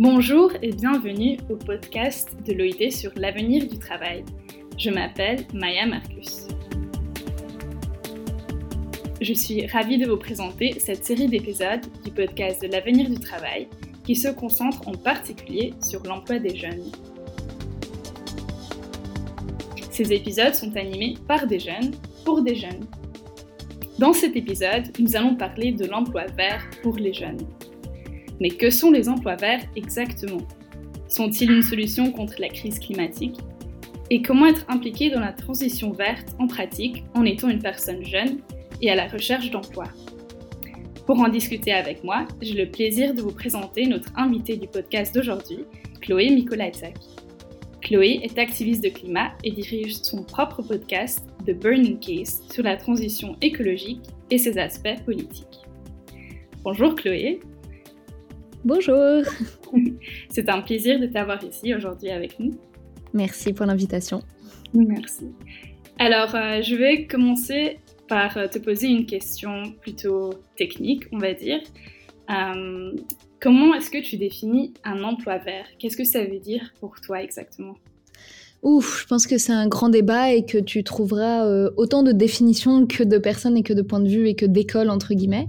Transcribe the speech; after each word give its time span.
Bonjour 0.00 0.52
et 0.62 0.70
bienvenue 0.70 1.38
au 1.50 1.56
podcast 1.56 2.30
de 2.46 2.52
l'OIT 2.52 2.92
sur 2.92 3.10
l'avenir 3.16 3.66
du 3.66 3.80
travail. 3.80 4.24
Je 4.78 4.90
m'appelle 4.90 5.44
Maya 5.52 5.86
Marcus. 5.86 6.46
Je 9.20 9.32
suis 9.32 9.66
ravie 9.66 9.98
de 9.98 10.08
vous 10.08 10.16
présenter 10.16 10.78
cette 10.78 11.04
série 11.04 11.26
d'épisodes 11.26 11.84
du 12.04 12.12
podcast 12.12 12.62
de 12.62 12.68
l'avenir 12.68 13.10
du 13.10 13.18
travail 13.18 13.66
qui 14.04 14.14
se 14.14 14.28
concentre 14.28 14.86
en 14.86 14.92
particulier 14.92 15.74
sur 15.82 16.00
l'emploi 16.04 16.38
des 16.38 16.54
jeunes. 16.54 16.92
Ces 19.90 20.12
épisodes 20.12 20.54
sont 20.54 20.76
animés 20.76 21.16
par 21.26 21.44
des 21.48 21.58
jeunes 21.58 21.90
pour 22.24 22.42
des 22.42 22.54
jeunes. 22.54 22.86
Dans 23.98 24.12
cet 24.12 24.36
épisode, 24.36 24.96
nous 25.00 25.16
allons 25.16 25.34
parler 25.34 25.72
de 25.72 25.86
l'emploi 25.86 26.26
vert 26.36 26.70
pour 26.84 26.94
les 26.98 27.12
jeunes. 27.12 27.44
Mais 28.40 28.50
que 28.50 28.70
sont 28.70 28.90
les 28.90 29.08
emplois 29.08 29.36
verts 29.36 29.64
exactement? 29.76 30.46
Sont-ils 31.08 31.50
une 31.50 31.62
solution 31.62 32.12
contre 32.12 32.34
la 32.38 32.48
crise 32.48 32.78
climatique? 32.78 33.36
Et 34.10 34.22
comment 34.22 34.46
être 34.46 34.64
impliqué 34.68 35.10
dans 35.10 35.20
la 35.20 35.32
transition 35.32 35.92
verte 35.92 36.34
en 36.38 36.46
pratique 36.46 37.04
en 37.14 37.24
étant 37.24 37.48
une 37.48 37.60
personne 37.60 38.04
jeune 38.04 38.38
et 38.80 38.90
à 38.90 38.94
la 38.94 39.08
recherche 39.08 39.50
d'emploi? 39.50 39.84
Pour 41.06 41.20
en 41.20 41.28
discuter 41.28 41.72
avec 41.72 42.04
moi, 42.04 42.26
j'ai 42.42 42.54
le 42.54 42.70
plaisir 42.70 43.14
de 43.14 43.22
vous 43.22 43.32
présenter 43.32 43.86
notre 43.86 44.10
invitée 44.16 44.56
du 44.56 44.68
podcast 44.68 45.14
d'aujourd'hui, 45.14 45.60
Chloé 46.02 46.30
Mikolaitzak. 46.30 46.96
Chloé 47.80 48.20
est 48.22 48.38
activiste 48.38 48.84
de 48.84 48.90
climat 48.90 49.32
et 49.42 49.50
dirige 49.50 49.94
son 49.94 50.22
propre 50.22 50.62
podcast, 50.62 51.26
The 51.46 51.52
Burning 51.52 51.98
Case, 51.98 52.42
sur 52.50 52.62
la 52.62 52.76
transition 52.76 53.36
écologique 53.40 54.02
et 54.30 54.36
ses 54.36 54.58
aspects 54.58 55.02
politiques. 55.06 55.64
Bonjour 56.62 56.94
Chloé. 56.94 57.40
Bonjour. 58.64 59.22
C'est 60.28 60.48
un 60.48 60.60
plaisir 60.62 60.98
de 60.98 61.06
t'avoir 61.06 61.42
ici 61.44 61.74
aujourd'hui 61.74 62.10
avec 62.10 62.38
nous. 62.40 62.58
Merci 63.12 63.52
pour 63.52 63.66
l'invitation. 63.66 64.20
Merci. 64.74 65.26
Alors, 65.98 66.34
euh, 66.34 66.60
je 66.62 66.74
vais 66.74 67.06
commencer 67.06 67.78
par 68.08 68.36
euh, 68.36 68.48
te 68.48 68.58
poser 68.58 68.88
une 68.88 69.06
question 69.06 69.72
plutôt 69.80 70.30
technique, 70.56 71.04
on 71.12 71.18
va 71.18 71.34
dire. 71.34 71.60
Euh, 72.30 72.96
comment 73.40 73.74
est-ce 73.74 73.90
que 73.90 74.02
tu 74.02 74.16
définis 74.16 74.74
un 74.84 75.02
emploi 75.04 75.38
vert? 75.38 75.66
Qu'est-ce 75.78 75.96
que 75.96 76.04
ça 76.04 76.24
veut 76.24 76.40
dire 76.40 76.72
pour 76.80 77.00
toi 77.00 77.22
exactement? 77.22 77.76
Ouf, 78.62 79.02
je 79.02 79.06
pense 79.06 79.26
que 79.26 79.38
c'est 79.38 79.52
un 79.52 79.68
grand 79.68 79.88
débat 79.88 80.32
et 80.32 80.44
que 80.44 80.58
tu 80.58 80.82
trouveras 80.82 81.46
euh, 81.46 81.70
autant 81.76 82.02
de 82.02 82.10
définitions 82.10 82.86
que 82.86 83.04
de 83.04 83.18
personnes 83.18 83.56
et 83.56 83.62
que 83.62 83.72
de 83.72 83.82
points 83.82 84.00
de 84.00 84.08
vue 84.08 84.28
et 84.28 84.34
que 84.34 84.46
d'écoles, 84.46 84.90
entre 84.90 85.14
guillemets. 85.14 85.48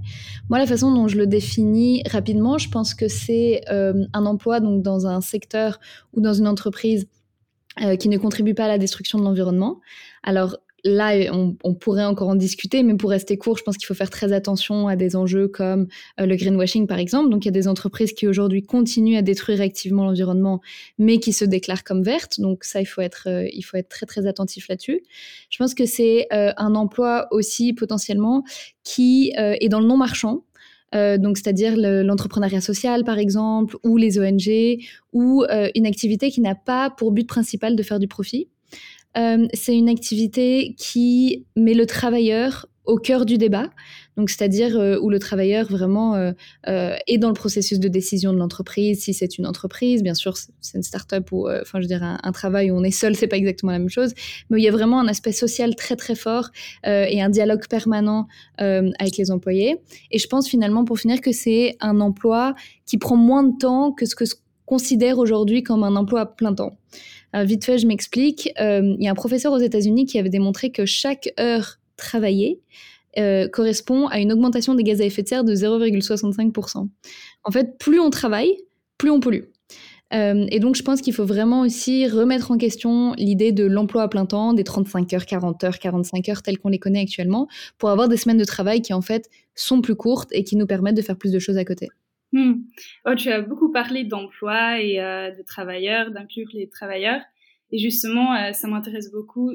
Moi, 0.50 0.60
la 0.60 0.68
façon 0.68 0.94
dont 0.94 1.08
je 1.08 1.18
le 1.18 1.26
définis 1.26 2.04
rapidement, 2.08 2.60
je 2.60 2.70
pense 2.70 2.94
que 2.94 3.08
c'est 3.08 3.62
euh, 3.72 4.06
un 4.14 4.26
emploi 4.26 4.60
donc 4.60 4.84
dans 4.84 5.08
un 5.08 5.22
secteur 5.22 5.80
ou 6.14 6.22
dans 6.22 6.34
une 6.34 6.48
entreprise 6.48 7.08
euh, 7.82 7.96
qui 7.96 8.10
ne 8.10 8.18
contribue 8.18 8.54
pas 8.54 8.66
à 8.66 8.68
la 8.68 8.78
destruction 8.78 9.18
de 9.18 9.24
l'environnement. 9.24 9.80
Alors, 10.22 10.58
là, 10.84 11.14
on, 11.34 11.74
pourrait 11.74 12.06
encore 12.06 12.30
en 12.30 12.36
discuter, 12.36 12.84
mais 12.84 12.96
pour 12.96 13.10
rester 13.10 13.38
court, 13.38 13.58
je 13.58 13.64
pense 13.64 13.78
qu'il 13.78 13.86
faut 13.86 13.94
faire 13.94 14.10
très 14.10 14.34
attention 14.34 14.88
à 14.88 14.96
des 14.96 15.16
enjeux 15.16 15.48
comme 15.48 15.88
euh, 16.20 16.26
le 16.26 16.36
greenwashing, 16.36 16.88
par 16.88 17.00
exemple. 17.00 17.30
Donc, 17.30 17.46
il 17.46 17.48
y 17.48 17.50
a 17.50 17.54
des 17.54 17.68
entreprises 17.68 18.14
qui 18.14 18.28
aujourd'hui 18.28 18.64
continuent 18.64 19.18
à 19.18 19.22
détruire 19.22 19.62
activement 19.62 20.06
l'environnement, 20.06 20.62
mais 20.98 21.20
qui 21.20 21.34
se 21.34 21.46
déclarent 21.46 21.84
comme 21.84 22.04
vertes. 22.04 22.40
Donc, 22.40 22.64
ça, 22.64 22.82
il 22.82 22.86
faut 22.86 23.02
être, 23.02 23.28
euh, 23.28 23.48
il 23.54 23.62
faut 23.62 23.78
être 23.78 23.90
très, 23.90 24.06
très 24.06 24.26
attentif 24.28 24.68
là-dessus. 24.68 25.02
Je 25.50 25.58
pense 25.58 25.74
que 25.74 25.86
c'est 25.86 26.28
euh, 26.34 26.52
un 26.58 26.76
emploi 26.76 27.28
aussi 27.32 27.74
potentiellement 27.74 28.44
qui 28.84 29.32
est 29.36 29.70
dans 29.70 29.80
le 29.80 29.86
non 29.86 29.98
marchand. 29.98 30.44
donc 30.94 31.38
c'est-à-dire 31.38 31.74
l'entrepreneuriat 31.78 32.62
social 32.62 33.04
par 33.04 33.20
exemple, 33.20 33.78
ou 33.84 33.98
les 33.98 34.18
ONG, 34.18 34.80
ou 35.14 35.46
une 35.76 35.86
activité 35.86 36.32
qui 36.32 36.42
n'a 36.42 36.56
pas 36.56 36.90
pour 36.90 37.12
but 37.12 37.28
principal 37.28 37.76
de 37.76 37.84
faire 37.84 38.00
du 38.00 38.08
profit. 38.08 38.48
Euh, 39.18 39.48
c'est 39.54 39.76
une 39.76 39.90
activité 39.90 40.76
qui 40.78 41.46
met 41.56 41.74
le 41.74 41.86
travailleur 41.86 42.68
au 42.86 42.98
cœur 42.98 43.26
du 43.26 43.38
débat, 43.38 43.70
donc 44.18 44.32
c'est-à-dire 44.32 44.76
euh, 44.80 44.98
où 45.00 45.12
le 45.12 45.20
travailleur 45.20 45.68
vraiment 45.68 46.16
euh, 46.16 46.32
est 46.66 47.20
dans 47.20 47.28
le 47.28 47.36
processus 47.36 47.80
de 47.80 47.88
décision 47.88 48.34
de 48.34 48.40
l'entreprise, 48.40 49.04
si 49.04 49.14
c'est 49.14 49.38
une 49.38 49.46
entreprise, 49.46 50.02
bien 50.02 50.16
sûr 50.16 50.36
c'est 50.38 50.78
une 50.78 50.82
start-up 50.82 51.32
ou 51.32 51.48
enfin 51.50 51.82
je 51.82 51.86
dirais 51.86 52.06
un, 52.06 52.18
un, 52.24 52.32
travail 52.32 52.72
où 52.72 52.76
on 52.76 52.84
est 52.84 52.90
seul, 52.90 53.16
c'est 53.16 53.28
pas 53.28 53.38
exactement 53.38 53.72
la 53.72 53.78
même 53.78 53.90
chose, 53.90 54.16
mais 54.50 54.60
il 54.60 54.64
y 54.64 54.68
a 54.68 54.72
vraiment 54.72 55.00
un 55.00 55.08
aspect 55.08 55.34
social 55.34 55.76
très 55.76 55.98
très 55.98 56.16
fort 56.16 56.50
et 56.84 57.22
un 57.22 57.30
dialogue 57.30 57.68
permanent 57.68 58.28
avec 58.58 59.18
les 59.18 59.30
employés. 59.30 59.78
Et 60.10 60.18
je 60.18 60.28
pense 60.28 60.48
finalement 60.48 60.84
pour 60.84 60.98
finir 60.98 61.22
que 61.22 61.32
c'est 61.32 61.78
un 61.80 62.00
emploi 62.00 62.56
qui 62.88 62.98
prend 62.98 63.18
moins 63.18 63.44
de 63.44 63.56
temps 63.56 63.92
que 63.92 64.08
ce 64.08 64.16
que 64.16 64.26
se 64.70 64.84
considère 64.84 65.18
aujourd'hui 65.18 65.64
comme 65.64 65.84
un 65.84 65.96
emploi 65.96 66.22
à 66.22 66.26
plein 66.26 66.54
temps. 66.54 66.78
Euh, 67.36 67.44
vite 67.44 67.66
fait, 67.66 67.78
je 67.78 67.88
m'explique. 67.88 68.50
Euh, 68.60 68.96
il 69.00 69.04
y 69.04 69.08
a 69.08 69.12
un 69.12 69.16
professeur 69.16 69.52
aux 69.52 69.58
États-Unis 69.58 70.06
qui 70.06 70.20
avait 70.20 70.30
démontré 70.30 70.72
que 70.72 70.86
chaque 70.86 71.34
heure 71.40 71.80
travaillée 71.98 72.60
euh, 73.18 73.48
correspond 73.48 74.08
à 74.08 74.20
une 74.20 74.32
augmentation 74.32 74.76
des 74.76 74.84
gaz 74.84 75.02
à 75.02 75.06
effet 75.06 75.24
de 75.24 75.28
serre 75.28 75.44
de 75.44 75.56
0,65%. 75.56 76.88
En 77.44 77.52
fait, 77.52 77.78
plus 77.80 78.00
on 78.00 78.10
travaille, 78.10 78.58
plus 78.98 79.10
on 79.10 79.20
pollue. 79.20 79.46
et 80.12 80.60
donc, 80.60 80.76
je 80.76 80.84
pense 80.84 81.02
qu'il 81.02 81.14
faut 81.14 81.26
vraiment 81.26 81.62
aussi 81.62 82.08
remettre 82.08 82.52
en 82.52 82.58
question 82.58 83.14
l'idée 83.18 83.52
de 83.52 83.66
l'emploi 83.66 84.04
à 84.04 84.08
plein 84.08 84.26
temps, 84.26 84.54
des 84.54 84.64
35 84.64 85.14
heures, 85.14 85.26
40 85.26 85.64
heures, 85.64 85.80
45 85.80 86.30
heures 86.30 86.42
telles 86.42 86.58
qu'on 86.58 86.70
les 86.70 86.80
connaît 86.80 87.02
actuellement, 87.02 87.48
pour 87.78 87.90
avoir 87.90 88.08
des 88.08 88.18
semaines 88.18 88.38
de 88.40 88.46
travail 88.46 88.82
qui, 88.82 88.94
en 88.94 89.02
fait, 89.02 89.30
sont 89.56 89.82
plus 89.82 89.96
courtes 89.96 90.30
et 90.32 90.44
qui 90.44 90.56
nous 90.56 90.68
permettent 90.68 90.98
de 90.98 91.02
faire 91.04 91.18
plus 91.18 91.32
de 91.32 91.40
choses 91.40 91.58
à 91.58 91.66
côté. 91.66 91.90
Hmm. 92.32 92.62
Oh, 93.06 93.16
tu 93.16 93.30
as 93.32 93.42
beaucoup 93.42 93.72
parlé 93.72 94.04
d'emploi 94.04 94.80
et 94.82 95.00
euh, 95.02 95.32
de 95.32 95.42
travailleurs, 95.42 96.12
d'inclure 96.12 96.48
les 96.54 96.70
travailleurs. 96.70 97.22
Et 97.72 97.80
justement, 97.80 98.36
euh, 98.36 98.54
ça 98.54 98.68
m'intéresse 98.68 99.12
beaucoup 99.12 99.52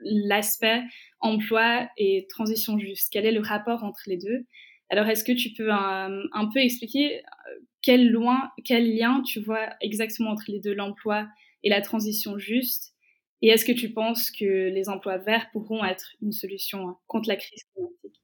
l'aspect 0.00 0.82
emploi 1.20 1.88
et 1.96 2.26
transition 2.30 2.78
juste. 2.78 3.08
Quel 3.12 3.26
est 3.26 3.32
le 3.32 3.40
rapport 3.40 3.84
entre 3.84 4.02
les 4.06 4.16
deux? 4.16 4.46
Alors, 4.90 5.06
est-ce 5.08 5.24
que 5.24 5.32
tu 5.32 5.52
peux 5.52 5.72
euh, 5.72 6.24
un 6.32 6.48
peu 6.52 6.60
expliquer 6.60 7.22
quel, 7.82 8.16
quel 8.64 8.96
lien 8.96 9.22
tu 9.22 9.40
vois 9.40 9.68
exactement 9.80 10.30
entre 10.30 10.44
les 10.48 10.60
deux, 10.60 10.74
l'emploi 10.74 11.28
et 11.64 11.68
la 11.70 11.80
transition 11.82 12.38
juste? 12.38 12.94
Et 13.42 13.48
est-ce 13.48 13.64
que 13.64 13.72
tu 13.72 13.92
penses 13.92 14.30
que 14.30 14.68
les 14.68 14.88
emplois 14.88 15.18
verts 15.18 15.50
pourront 15.52 15.84
être 15.84 16.12
une 16.22 16.32
solution 16.32 16.96
contre 17.06 17.28
la 17.28 17.36
crise 17.36 17.64
climatique? 17.74 18.20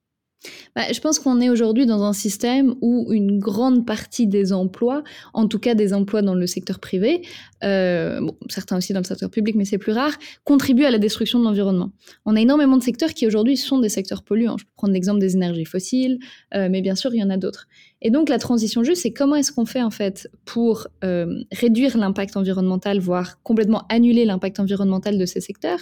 Bah, 0.74 0.82
je 0.92 1.00
pense 1.00 1.18
qu'on 1.18 1.40
est 1.40 1.48
aujourd'hui 1.48 1.86
dans 1.86 2.02
un 2.02 2.12
système 2.12 2.74
où 2.80 3.12
une 3.12 3.38
grande 3.38 3.86
partie 3.86 4.26
des 4.26 4.52
emplois, 4.52 5.02
en 5.32 5.48
tout 5.48 5.58
cas 5.58 5.74
des 5.74 5.94
emplois 5.94 6.22
dans 6.22 6.34
le 6.34 6.46
secteur 6.46 6.80
privé, 6.80 7.22
euh, 7.62 8.20
certains 8.48 8.76
aussi 8.76 8.92
dans 8.92 9.00
le 9.00 9.04
secteur 9.04 9.30
public, 9.30 9.54
mais 9.56 9.64
c'est 9.64 9.78
plus 9.78 9.92
rare, 9.92 10.12
contribuent 10.44 10.84
à 10.84 10.90
la 10.90 10.98
destruction 10.98 11.38
de 11.38 11.44
l'environnement. 11.44 11.92
On 12.26 12.36
a 12.36 12.40
énormément 12.40 12.76
de 12.76 12.82
secteurs 12.82 13.14
qui 13.14 13.26
aujourd'hui 13.26 13.56
sont 13.56 13.78
des 13.78 13.88
secteurs 13.88 14.22
polluants. 14.22 14.58
Je 14.58 14.64
peux 14.64 14.72
prendre 14.76 14.92
l'exemple 14.92 15.20
des 15.20 15.34
énergies 15.34 15.64
fossiles, 15.64 16.18
euh, 16.54 16.68
mais 16.70 16.82
bien 16.82 16.94
sûr, 16.94 17.14
il 17.14 17.20
y 17.20 17.24
en 17.24 17.30
a 17.30 17.36
d'autres. 17.36 17.66
Et 18.02 18.10
donc 18.10 18.28
la 18.28 18.38
transition 18.38 18.84
juste, 18.84 19.02
c'est 19.02 19.12
comment 19.12 19.36
est-ce 19.36 19.52
qu'on 19.52 19.64
fait 19.66 19.82
en 19.82 19.90
fait 19.90 20.28
pour 20.44 20.88
euh, 21.04 21.42
réduire 21.52 21.96
l'impact 21.96 22.36
environnemental, 22.36 22.98
voire 22.98 23.42
complètement 23.42 23.84
annuler 23.88 24.24
l'impact 24.24 24.60
environnemental 24.60 25.18
de 25.18 25.24
ces 25.24 25.40
secteurs? 25.40 25.80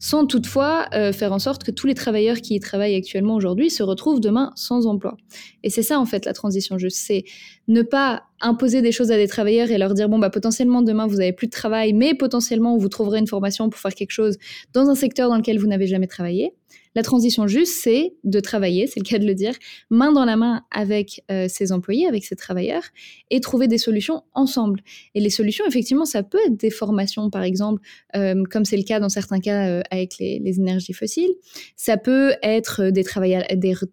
Sans 0.00 0.26
toutefois 0.26 0.86
euh, 0.94 1.12
faire 1.12 1.32
en 1.32 1.38
sorte 1.38 1.62
que 1.62 1.70
tous 1.70 1.86
les 1.86 1.94
travailleurs 1.94 2.38
qui 2.38 2.54
y 2.54 2.60
travaillent 2.60 2.96
actuellement 2.96 3.34
aujourd'hui 3.34 3.70
se 3.70 3.82
retrouvent 3.82 4.18
demain 4.18 4.50
sans 4.56 4.86
emploi. 4.86 5.16
Et 5.62 5.70
c'est 5.70 5.82
ça 5.82 6.00
en 6.00 6.06
fait 6.06 6.24
la 6.24 6.32
transition 6.32 6.78
juste, 6.78 6.96
c'est 6.96 7.24
ne 7.68 7.82
pas 7.82 8.24
imposer 8.40 8.80
des 8.80 8.92
choses 8.92 9.12
à 9.12 9.16
des 9.16 9.28
travailleurs 9.28 9.70
et 9.70 9.76
leur 9.76 9.92
dire 9.92 10.08
bon 10.08 10.18
bah 10.18 10.30
potentiellement 10.30 10.80
demain 10.82 11.06
vous 11.06 11.20
avez 11.20 11.32
plus 11.32 11.46
de 11.46 11.52
travail, 11.52 11.92
mais 11.92 12.14
potentiellement 12.14 12.76
vous 12.78 12.88
trouverez 12.88 13.18
une 13.18 13.26
formation 13.26 13.68
pour 13.68 13.78
faire 13.78 13.94
quelque 13.94 14.10
chose 14.10 14.38
dans 14.72 14.88
un 14.88 14.94
secteur 14.94 15.28
dans 15.28 15.36
lequel 15.36 15.58
vous 15.58 15.66
n'avez 15.66 15.86
jamais 15.86 16.06
travaillé. 16.06 16.54
La 16.96 17.02
transition 17.02 17.46
juste, 17.46 17.80
c'est 17.82 18.14
de 18.24 18.40
travailler, 18.40 18.88
c'est 18.88 18.98
le 18.98 19.04
cas 19.04 19.18
de 19.18 19.26
le 19.26 19.34
dire, 19.34 19.54
main 19.90 20.12
dans 20.12 20.24
la 20.24 20.36
main 20.36 20.62
avec 20.72 21.22
euh, 21.30 21.46
ses 21.48 21.70
employés, 21.70 22.06
avec 22.08 22.24
ses 22.24 22.34
travailleurs, 22.34 22.82
et 23.30 23.40
trouver 23.40 23.68
des 23.68 23.78
solutions 23.78 24.24
ensemble. 24.34 24.80
Et 25.14 25.20
les 25.20 25.30
solutions, 25.30 25.64
effectivement, 25.66 26.04
ça 26.04 26.24
peut 26.24 26.38
être 26.46 26.56
des 26.56 26.70
formations, 26.70 27.30
par 27.30 27.42
exemple, 27.42 27.80
euh, 28.16 28.42
comme 28.50 28.64
c'est 28.64 28.76
le 28.76 28.82
cas 28.82 28.98
dans 28.98 29.08
certains 29.08 29.38
cas 29.38 29.68
euh, 29.68 29.82
avec 29.90 30.18
les, 30.18 30.40
énergies 30.58 30.92
fossiles. 30.92 31.30
Ça 31.76 31.96
peut 31.96 32.32
être 32.42 32.90
des, 32.90 33.04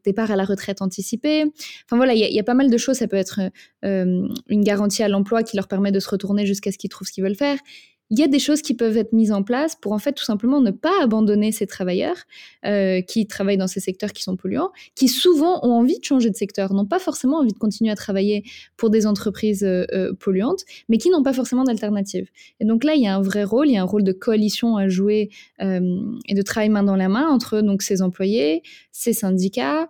départs 0.03 0.31
à 0.31 0.35
la 0.35 0.44
retraite 0.44 0.81
anticipés. 0.81 1.44
Enfin 1.85 1.97
voilà, 1.97 2.15
il 2.15 2.19
y, 2.19 2.33
y, 2.33 2.39
a 2.39 2.44
pas 2.44 2.55
mal 2.55 2.71
de 2.71 2.77
choses. 2.77 2.97
Ça 2.97 3.07
peut 3.07 3.17
être 3.17 3.39
une 3.83 4.63
garantie 4.63 5.03
à 5.03 5.07
l'emploi 5.07 5.44
qui 5.44 5.55
leur 5.55 5.67
permet 5.67 5.91
de 5.91 5.99
se 5.99 6.09
retourner 6.09 6.45
jusqu'à 6.45 6.71
ce 6.71 6.77
qu'ils 6.77 6.89
trouvent 6.89 7.07
ce 7.07 7.13
qu'ils 7.13 7.23
veulent 7.23 7.35
faire 7.35 7.59
il 8.09 8.19
y 8.19 8.24
a 8.24 8.27
des 8.27 8.39
choses 8.39 8.62
qui 8.62 8.74
peuvent 8.74 8.95
être 8.95 9.12
mises 9.12 9.31
en 9.31 9.44
place 9.44 9.75
pour 9.75 9.92
en 9.92 10.00
fait 10.00 10.13
tout 10.13 10.24
simplement 10.24 10.62
ne 10.62 10.71
pas 10.71 11.04
abandonner 11.04 11.51
ces 11.51 11.68
travailleurs 11.68 12.18
euh, 12.65 13.01
qui 13.01 13.27
travaillent 13.27 13.57
dans 13.57 13.68
ces 13.68 13.80
secteurs 13.80 14.13
qui 14.13 14.24
sont 14.24 14.38
polluants, 14.38 14.71
qui 14.95 15.07
souvent 15.09 15.59
ont 15.65 15.74
envie 15.74 16.00
de 16.00 16.04
changer 16.04 16.30
de 16.30 16.36
secteur, 16.36 16.74
n'ont 16.74 16.86
pas 16.86 17.00
forcément 17.00 17.39
envie 17.39 17.51
de 17.51 17.57
continuer 17.57 17.92
à 17.92 17.95
travailler 17.95 18.44
pour 18.77 18.89
des 18.89 19.06
entreprises 19.06 19.63
euh, 19.63 19.86
euh, 19.92 20.13
polluantes, 20.13 20.62
mais 20.88 20.98
qui 20.98 21.09
n'ont 21.09 21.24
pas 21.24 21.33
forcément 21.33 21.63
d'alternative. 21.63 22.30
Et 22.59 22.65
donc 22.65 22.83
là, 22.83 22.95
il 22.95 23.01
y 23.01 23.07
a 23.07 23.15
un 23.15 23.21
vrai 23.21 23.44
rôle, 23.44 23.68
il 23.68 23.74
y 23.74 23.77
a 23.77 23.81
un 23.81 23.86
rôle 23.86 24.04
de 24.04 24.13
coalition 24.13 24.77
à 24.77 24.88
jouer 24.88 25.30
et 25.59 26.33
de 26.33 26.42
travail 26.42 26.69
main 26.69 26.83
dans 26.83 26.95
la 26.95 27.09
main 27.09 27.27
entre 27.27 27.62
donc 27.62 27.81
ces 27.81 28.01
employés, 28.01 28.62
ces 28.92 29.13
syndicats 29.13 29.88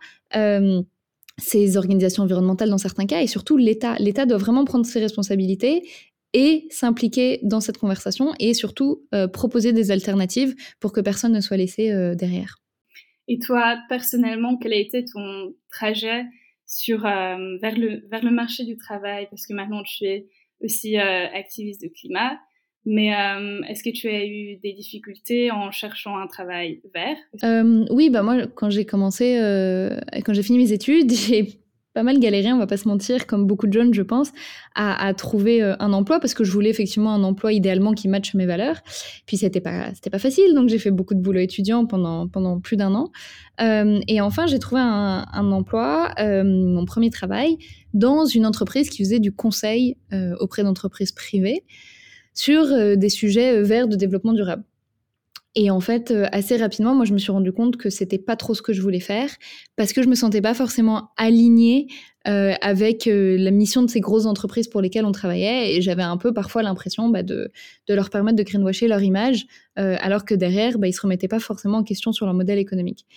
ces 1.40 1.78
organisations 1.78 2.24
environnementales 2.24 2.70
dans 2.70 2.80
certains 2.80 3.06
cas, 3.06 3.22
et 3.22 3.28
surtout 3.28 3.58
l'État. 3.58 3.96
L'État 4.00 4.26
doit 4.26 4.38
vraiment 4.38 4.66
prendre 4.66 4.86
ses 4.86 5.00
responsabilités 5.00 5.88
et 6.34 6.68
s'impliquer 6.70 7.40
dans 7.44 7.60
cette 7.62 7.78
conversation 7.78 8.34
et 8.40 8.54
surtout 8.54 9.04
euh, 9.14 9.28
proposer 9.28 9.74
des 9.74 9.92
alternatives 9.92 10.56
pour 10.80 10.92
que 10.92 11.02
personne 11.02 11.34
ne 11.34 11.42
soit 11.42 11.58
laissé 11.58 11.92
euh, 11.92 12.16
derrière. 12.16 12.58
Et 13.28 13.40
toi, 13.40 13.78
personnellement, 13.90 14.58
quel 14.58 14.74
a 14.74 14.78
été 14.78 15.04
ton 15.06 15.54
trajet 15.70 16.26
sur, 16.66 17.06
euh, 17.06 17.58
vers, 17.62 17.78
le, 17.78 18.08
vers 18.10 18.24
le 18.24 18.32
marché 18.32 18.64
du 18.64 18.78
travail? 18.78 19.28
Parce 19.30 19.46
que 19.46 19.54
maintenant, 19.54 19.84
tu 19.84 20.06
es 20.06 20.28
aussi 20.62 20.98
activiste 20.98 21.82
de 21.82 21.88
climat. 21.88 22.40
Mais 22.90 23.10
est-ce 23.68 23.84
que 23.84 23.90
tu 23.90 24.08
as 24.08 24.26
eu 24.26 24.56
des 24.64 24.72
difficultés 24.72 25.52
en 25.52 25.72
cherchant 25.72 26.18
un 26.18 26.26
travail 26.26 26.82
vert? 26.96 27.18
Oui, 27.92 28.10
bah 28.10 28.24
moi, 28.24 28.48
quand 28.48 28.70
j'ai 28.70 28.86
commencé, 28.86 29.38
quand 30.26 30.34
j'ai 30.34 30.42
fini 30.42 30.58
mes 30.58 30.72
études, 30.72 31.12
j'ai 31.28 31.60
pas 31.98 32.04
mal 32.04 32.20
galéré, 32.20 32.54
on 32.54 32.60
va 32.60 32.68
pas 32.68 32.78
se 32.78 32.88
mentir, 32.88 33.26
comme 33.26 33.48
beaucoup 33.48 33.66
de 33.66 33.74
jeunes, 33.74 33.92
je 33.92 34.04
pense, 34.04 34.32
à, 34.76 35.12
trouver 35.16 35.64
euh, 35.64 35.76
un 35.80 35.94
emploi 35.94 36.20
parce 36.20 36.36
que 36.36 36.44
je 36.44 36.52
voulais 36.52 36.70
effectivement 36.70 37.12
un 37.12 37.24
emploi 37.24 37.54
idéalement 37.54 37.94
qui 37.94 38.08
matche 38.08 38.36
mes 38.36 38.46
valeurs. 38.46 38.82
Puis 39.26 39.38
c'était 39.38 39.62
pas, 39.62 39.92
c'était 39.96 40.12
pas 40.12 40.20
facile, 40.20 40.54
donc 40.54 40.70
j'ai 40.70 40.78
fait 40.78 40.92
beaucoup 40.92 41.16
de 41.16 41.20
boulot 41.20 41.40
étudiant 41.40 41.88
pendant, 41.88 42.60
plus 42.60 42.78
d'un 42.78 42.94
an. 42.94 43.10
Euh, 43.62 44.00
et 44.08 44.22
enfin, 44.22 44.46
j'ai 44.46 44.60
trouvé 44.60 44.80
un, 44.80 45.52
emploi, 45.52 46.12
euh, 46.20 46.44
mon 46.44 46.86
premier 46.86 47.10
travail, 47.10 47.58
dans 47.96 48.26
une 48.26 48.46
entreprise 48.46 48.92
qui 48.92 49.00
faisait 49.04 49.20
du 49.20 49.32
conseil 49.32 49.98
auprès 50.40 50.62
d'entreprises 50.62 51.12
privées 51.12 51.64
sur 52.36 52.68
des 52.96 53.10
sujets 53.10 53.64
verts 53.64 53.88
de 53.88 53.96
développement 53.96 54.34
durable. 54.34 54.62
Et 55.60 55.72
en 55.72 55.80
fait, 55.80 56.12
euh, 56.12 56.28
assez 56.32 56.56
rapidement, 56.56 56.94
moi, 56.94 57.04
je 57.04 57.14
me 57.14 57.18
suis 57.18 57.32
rendu 57.32 57.52
compte 57.52 57.78
que 57.78 57.90
c'était 57.90 58.20
pas 58.20 58.36
trop 58.36 58.54
ce 58.54 58.62
que 58.62 58.74
je 58.74 58.82
voulais 58.84 59.00
faire 59.00 59.32
parce 59.76 59.92
que 59.92 60.04
je 60.04 60.08
me 60.08 60.14
sentais 60.14 60.40
pas 60.40 60.54
forcément 60.54 61.10
alignée 61.18 61.88
euh, 62.28 62.54
avec 62.62 63.08
euh, 63.08 63.36
la 63.40 63.50
mission 63.50 63.82
de 63.82 63.90
ces 63.90 64.00
grosses 64.00 64.28
entreprises 64.28 64.68
pour 64.68 64.82
lesquelles 64.82 65.06
on 65.06 65.12
travaillait 65.12 65.76
et 65.76 65.82
j'avais 65.82 66.04
un 66.04 66.18
peu 66.18 66.32
parfois 66.32 66.62
l'impression 66.62 67.10
bah, 67.10 67.24
de, 67.24 67.50
leur 67.90 68.12
permettre 68.12 68.38
de 68.38 68.44
greenwasher 68.44 68.88
leur 68.88 69.02
image 69.02 69.48
alors 69.76 70.26
que 70.26 70.36
derrière, 70.36 70.78
bah, 70.78 70.88
ils 70.88 70.94
se 70.94 71.02
remettaient 71.02 71.28
pas 71.28 71.40
forcément 71.40 71.80
en 71.80 71.84
question 71.84 72.12
sur 72.12 72.28
leur 72.28 72.36
modèle 72.36 72.60
économique. 72.60 73.08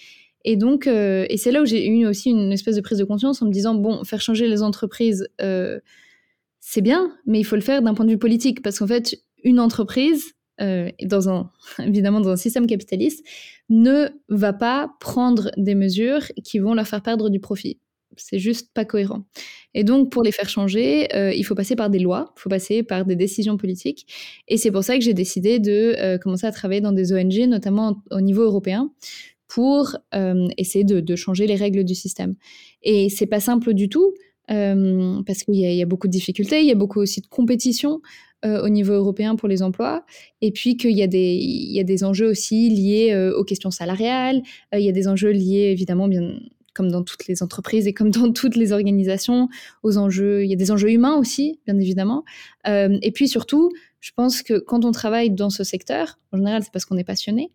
Et 0.47 0.57
donc, 0.57 0.87
et 0.87 1.37
c'est 1.37 1.53
là 1.53 1.61
où 1.61 1.67
j'ai 1.67 1.87
eu 1.87 2.07
aussi 2.07 2.31
une 2.31 2.53
espèce 2.53 2.77
de 2.77 2.81
prise 2.81 2.99
de 2.99 3.05
conscience 3.05 3.43
en 3.43 3.47
me 3.47 3.53
disant 3.53 3.75
bon, 3.75 4.05
faire 4.05 4.21
changer 4.21 4.47
les 4.47 4.63
entreprises, 4.63 5.29
c'est 6.61 6.81
bien, 6.81 7.13
mais 7.27 7.41
il 7.41 7.45
faut 7.45 7.57
le 7.57 7.63
faire 7.63 7.83
d'un 7.83 7.95
point 7.95 8.05
de 8.07 8.11
vue 8.11 8.19
politique 8.19 8.63
parce 8.63 8.79
qu'en 8.79 8.87
fait, 8.87 9.23
une 9.43 9.59
entreprise, 9.59 10.35
euh, 10.61 10.91
dans 11.03 11.29
un, 11.29 11.51
évidemment 11.79 12.21
dans 12.21 12.31
un 12.31 12.37
système 12.37 12.67
capitaliste, 12.67 13.25
ne 13.69 14.09
va 14.29 14.53
pas 14.53 14.93
prendre 15.01 15.51
des 15.57 15.75
mesures 15.75 16.27
qui 16.45 16.59
vont 16.59 16.75
leur 16.75 16.87
faire 16.87 17.03
perdre 17.03 17.31
du 17.31 17.41
profit. 17.41 17.79
C'est 18.17 18.41
juste 18.41 18.71
pas 18.75 18.85
cohérent. 18.85 19.25
Et 19.73 19.85
donc, 19.85 20.11
pour 20.11 20.25
les 20.25 20.33
faire 20.33 20.49
changer, 20.49 21.15
euh, 21.15 21.33
il 21.33 21.45
faut 21.45 21.55
passer 21.55 21.77
par 21.77 21.91
des 21.91 22.01
lois, 22.01 22.33
il 22.37 22.41
faut 22.41 22.51
passer 22.51 22.83
par 22.83 23.05
des 23.05 23.15
décisions 23.15 23.57
politiques. 23.57 24.07
Et 24.49 24.57
c'est 24.57 24.73
pour 24.73 24.83
ça 24.83 24.97
que 24.99 25.05
j'ai 25.05 25.15
décidé 25.15 25.61
de 25.61 25.95
euh, 25.97 26.19
commencer 26.19 26.47
à 26.47 26.51
travailler 26.51 26.81
dans 26.81 26.93
des 26.93 27.13
ONG, 27.13 27.39
notamment 27.47 28.03
au 28.11 28.21
niveau 28.21 28.43
européen, 28.43 28.91
pour 29.47 29.97
essayer 30.59 30.85
de, 30.85 31.17
changer 31.17 31.49
les 31.49 31.57
règles 31.57 31.83
du 31.83 31.97
système. 31.97 32.37
Et 32.85 33.09
c'est 33.09 33.27
pas 33.27 33.41
simple 33.41 33.75
du 33.75 33.89
tout, 33.89 34.15
parce 34.51 35.45
qu'il 35.45 35.55
y, 35.55 35.83
a 35.83 35.87
beaucoup 35.87 36.09
de 36.09 36.13
difficultés, 36.13 36.61
il 36.61 36.67
y 36.67 36.73
a 36.73 36.75
beaucoup 36.75 37.01
aussi 37.01 37.21
de 37.21 37.27
compétition. 37.29 38.01
Euh, 38.47 38.63
au 38.63 38.71
niveau 38.71 38.95
européen 38.95 39.37
pour 39.37 39.49
les 39.49 39.61
emplois, 39.61 40.03
et 40.41 40.51
puis 40.51 40.79
qu'il 40.79 40.97
y, 40.97 41.03
a 41.03 41.07
des, 41.07 41.37
y 41.39 41.79
a 41.79 41.85
des 41.85 42.05
enjeux 42.05 42.27
aussi 42.27 42.71
liés 42.71 43.13
euh, 43.13 43.37
aux 43.37 43.45
questions 43.45 43.71
salariales, 43.71 44.41
euh, 44.73 44.79
il 44.79 44.87
y 44.87 44.89
a 44.89 44.93
des 44.93 45.09
enjeux 45.09 45.29
liés 45.29 45.69
évidemment 45.71 46.09
bien 46.09 46.41
comme 46.73 46.91
dans 46.91 47.03
toutes 47.03 47.27
les 47.27 47.43
entreprises 47.43 47.87
et 47.87 47.93
comme 47.93 48.11
dans 48.11 48.33
toutes 48.33 48.57
les 48.57 48.73
organisations, 48.73 49.51
aux 49.83 49.99
enjeux, 49.99 50.43
il 50.43 50.49
y 50.49 50.55
a 50.55 50.57
des 50.57 50.71
enjeux 50.71 50.91
humains 50.91 51.19
aussi, 51.19 51.61
bien 51.67 51.79
évidemment. 51.79 52.25
et 52.65 53.13
puis 53.13 53.29
surtout, 53.29 53.73
je 54.01 54.13
pense 54.17 54.43
que 54.43 54.59
quand 54.59 54.87
on 54.87 54.93
travaille 54.93 55.31
dans 55.31 55.51
ce 55.51 55.63
secteur, 55.63 56.19
en 56.33 56.39
général, 56.39 56.63
c'est 56.63 56.73
parce 56.73 56.87
qu'on 56.87 56.97
est 56.97 57.05
passionné, 57.05 57.53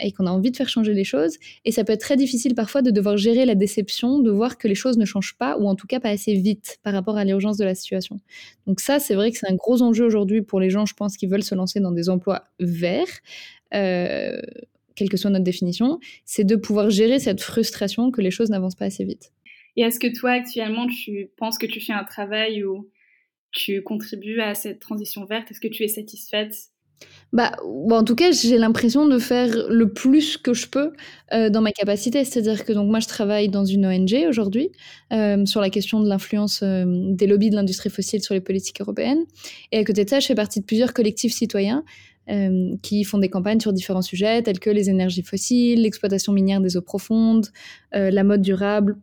et 0.00 0.12
qu'on 0.12 0.26
a 0.26 0.30
envie 0.30 0.50
de 0.50 0.56
faire 0.56 0.68
changer 0.68 0.94
les 0.94 1.04
choses. 1.04 1.36
Et 1.64 1.72
ça 1.72 1.84
peut 1.84 1.92
être 1.92 2.00
très 2.00 2.16
difficile 2.16 2.54
parfois 2.54 2.82
de 2.82 2.90
devoir 2.90 3.16
gérer 3.16 3.44
la 3.44 3.54
déception, 3.54 4.18
de 4.18 4.30
voir 4.30 4.58
que 4.58 4.68
les 4.68 4.74
choses 4.74 4.98
ne 4.98 5.04
changent 5.04 5.36
pas, 5.36 5.56
ou 5.58 5.68
en 5.68 5.74
tout 5.74 5.86
cas 5.86 6.00
pas 6.00 6.10
assez 6.10 6.34
vite 6.34 6.78
par 6.82 6.92
rapport 6.92 7.16
à 7.16 7.24
l'urgence 7.24 7.56
de 7.56 7.64
la 7.64 7.74
situation. 7.74 8.20
Donc 8.66 8.80
ça, 8.80 8.98
c'est 8.98 9.14
vrai 9.14 9.30
que 9.30 9.38
c'est 9.38 9.50
un 9.50 9.56
gros 9.56 9.82
enjeu 9.82 10.04
aujourd'hui 10.04 10.42
pour 10.42 10.60
les 10.60 10.70
gens, 10.70 10.86
je 10.86 10.94
pense, 10.94 11.16
qui 11.16 11.26
veulent 11.26 11.44
se 11.44 11.54
lancer 11.54 11.80
dans 11.80 11.92
des 11.92 12.08
emplois 12.08 12.44
verts. 12.60 13.20
Euh, 13.74 14.40
quelle 14.94 15.08
que 15.08 15.16
soit 15.16 15.30
notre 15.30 15.44
définition, 15.44 15.98
c'est 16.24 16.44
de 16.44 16.56
pouvoir 16.56 16.90
gérer 16.90 17.18
cette 17.18 17.40
frustration 17.40 18.10
que 18.10 18.20
les 18.20 18.30
choses 18.30 18.50
n'avancent 18.50 18.76
pas 18.76 18.86
assez 18.86 19.04
vite. 19.04 19.32
Et 19.76 19.82
est-ce 19.82 19.98
que 19.98 20.12
toi, 20.16 20.32
actuellement, 20.32 20.86
tu 20.86 21.30
penses 21.36 21.58
que 21.58 21.66
tu 21.66 21.80
fais 21.80 21.92
un 21.92 22.04
travail 22.04 22.62
où 22.64 22.88
tu 23.50 23.82
contribues 23.82 24.40
à 24.40 24.54
cette 24.54 24.78
transition 24.78 25.24
verte? 25.24 25.50
Est-ce 25.50 25.60
que 25.60 25.68
tu 25.68 25.82
es 25.82 25.88
satisfaite 25.88 26.54
bah, 27.34 27.50
en 27.90 28.04
tout 28.04 28.14
cas, 28.14 28.30
j'ai 28.30 28.58
l'impression 28.58 29.08
de 29.08 29.18
faire 29.18 29.66
le 29.68 29.92
plus 29.92 30.36
que 30.36 30.54
je 30.54 30.68
peux 30.68 30.92
euh, 31.32 31.50
dans 31.50 31.60
ma 31.60 31.72
capacité. 31.72 32.24
C'est-à-dire 32.24 32.64
que 32.64 32.72
donc 32.72 32.88
moi, 32.88 33.00
je 33.00 33.08
travaille 33.08 33.48
dans 33.48 33.64
une 33.64 33.84
ONG 33.84 34.26
aujourd'hui 34.28 34.70
euh, 35.12 35.44
sur 35.44 35.60
la 35.60 35.68
question 35.68 35.98
de 35.98 36.08
l'influence 36.08 36.60
euh, 36.62 36.84
des 36.86 37.26
lobbies 37.26 37.50
de 37.50 37.56
l'industrie 37.56 37.90
fossile 37.90 38.22
sur 38.22 38.34
les 38.34 38.40
politiques 38.40 38.80
européennes. 38.80 39.24
Et 39.72 39.78
à 39.78 39.84
côté 39.84 40.04
de 40.04 40.10
ça, 40.10 40.20
je 40.20 40.26
fais 40.28 40.36
partie 40.36 40.60
de 40.60 40.64
plusieurs 40.64 40.94
collectifs 40.94 41.34
citoyens 41.34 41.84
qui 42.80 43.04
font 43.04 43.18
des 43.18 43.28
campagnes 43.28 43.60
sur 43.60 43.74
différents 43.74 44.00
sujets 44.00 44.40
tels 44.40 44.58
que 44.58 44.70
les 44.70 44.88
énergies 44.88 45.22
fossiles, 45.22 45.82
l'exploitation 45.82 46.32
minière 46.32 46.62
des 46.62 46.74
eaux 46.78 46.80
profondes, 46.80 47.48
la 47.92 48.24
mode 48.24 48.40
durable. 48.40 48.96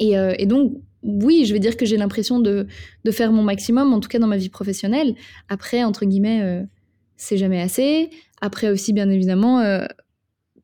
Et, 0.00 0.46
donc, 0.46 0.72
oui, 1.04 1.44
je 1.44 1.52
vais 1.52 1.60
dire 1.60 1.76
que 1.76 1.86
j'ai 1.86 1.96
l'impression 1.96 2.40
de, 2.40 2.66
faire 3.12 3.30
mon 3.30 3.44
maximum, 3.44 3.94
en 3.94 4.00
tout 4.00 4.08
cas 4.08 4.18
dans 4.18 4.26
ma 4.26 4.36
vie 4.36 4.48
professionnelle. 4.48 5.14
Après, 5.48 5.84
entre 5.84 6.04
guillemets 6.04 6.66
c'est 7.20 7.36
jamais 7.36 7.60
assez. 7.60 8.08
Après 8.40 8.70
aussi, 8.70 8.94
bien 8.94 9.10
évidemment, 9.10 9.60
euh, 9.60 9.84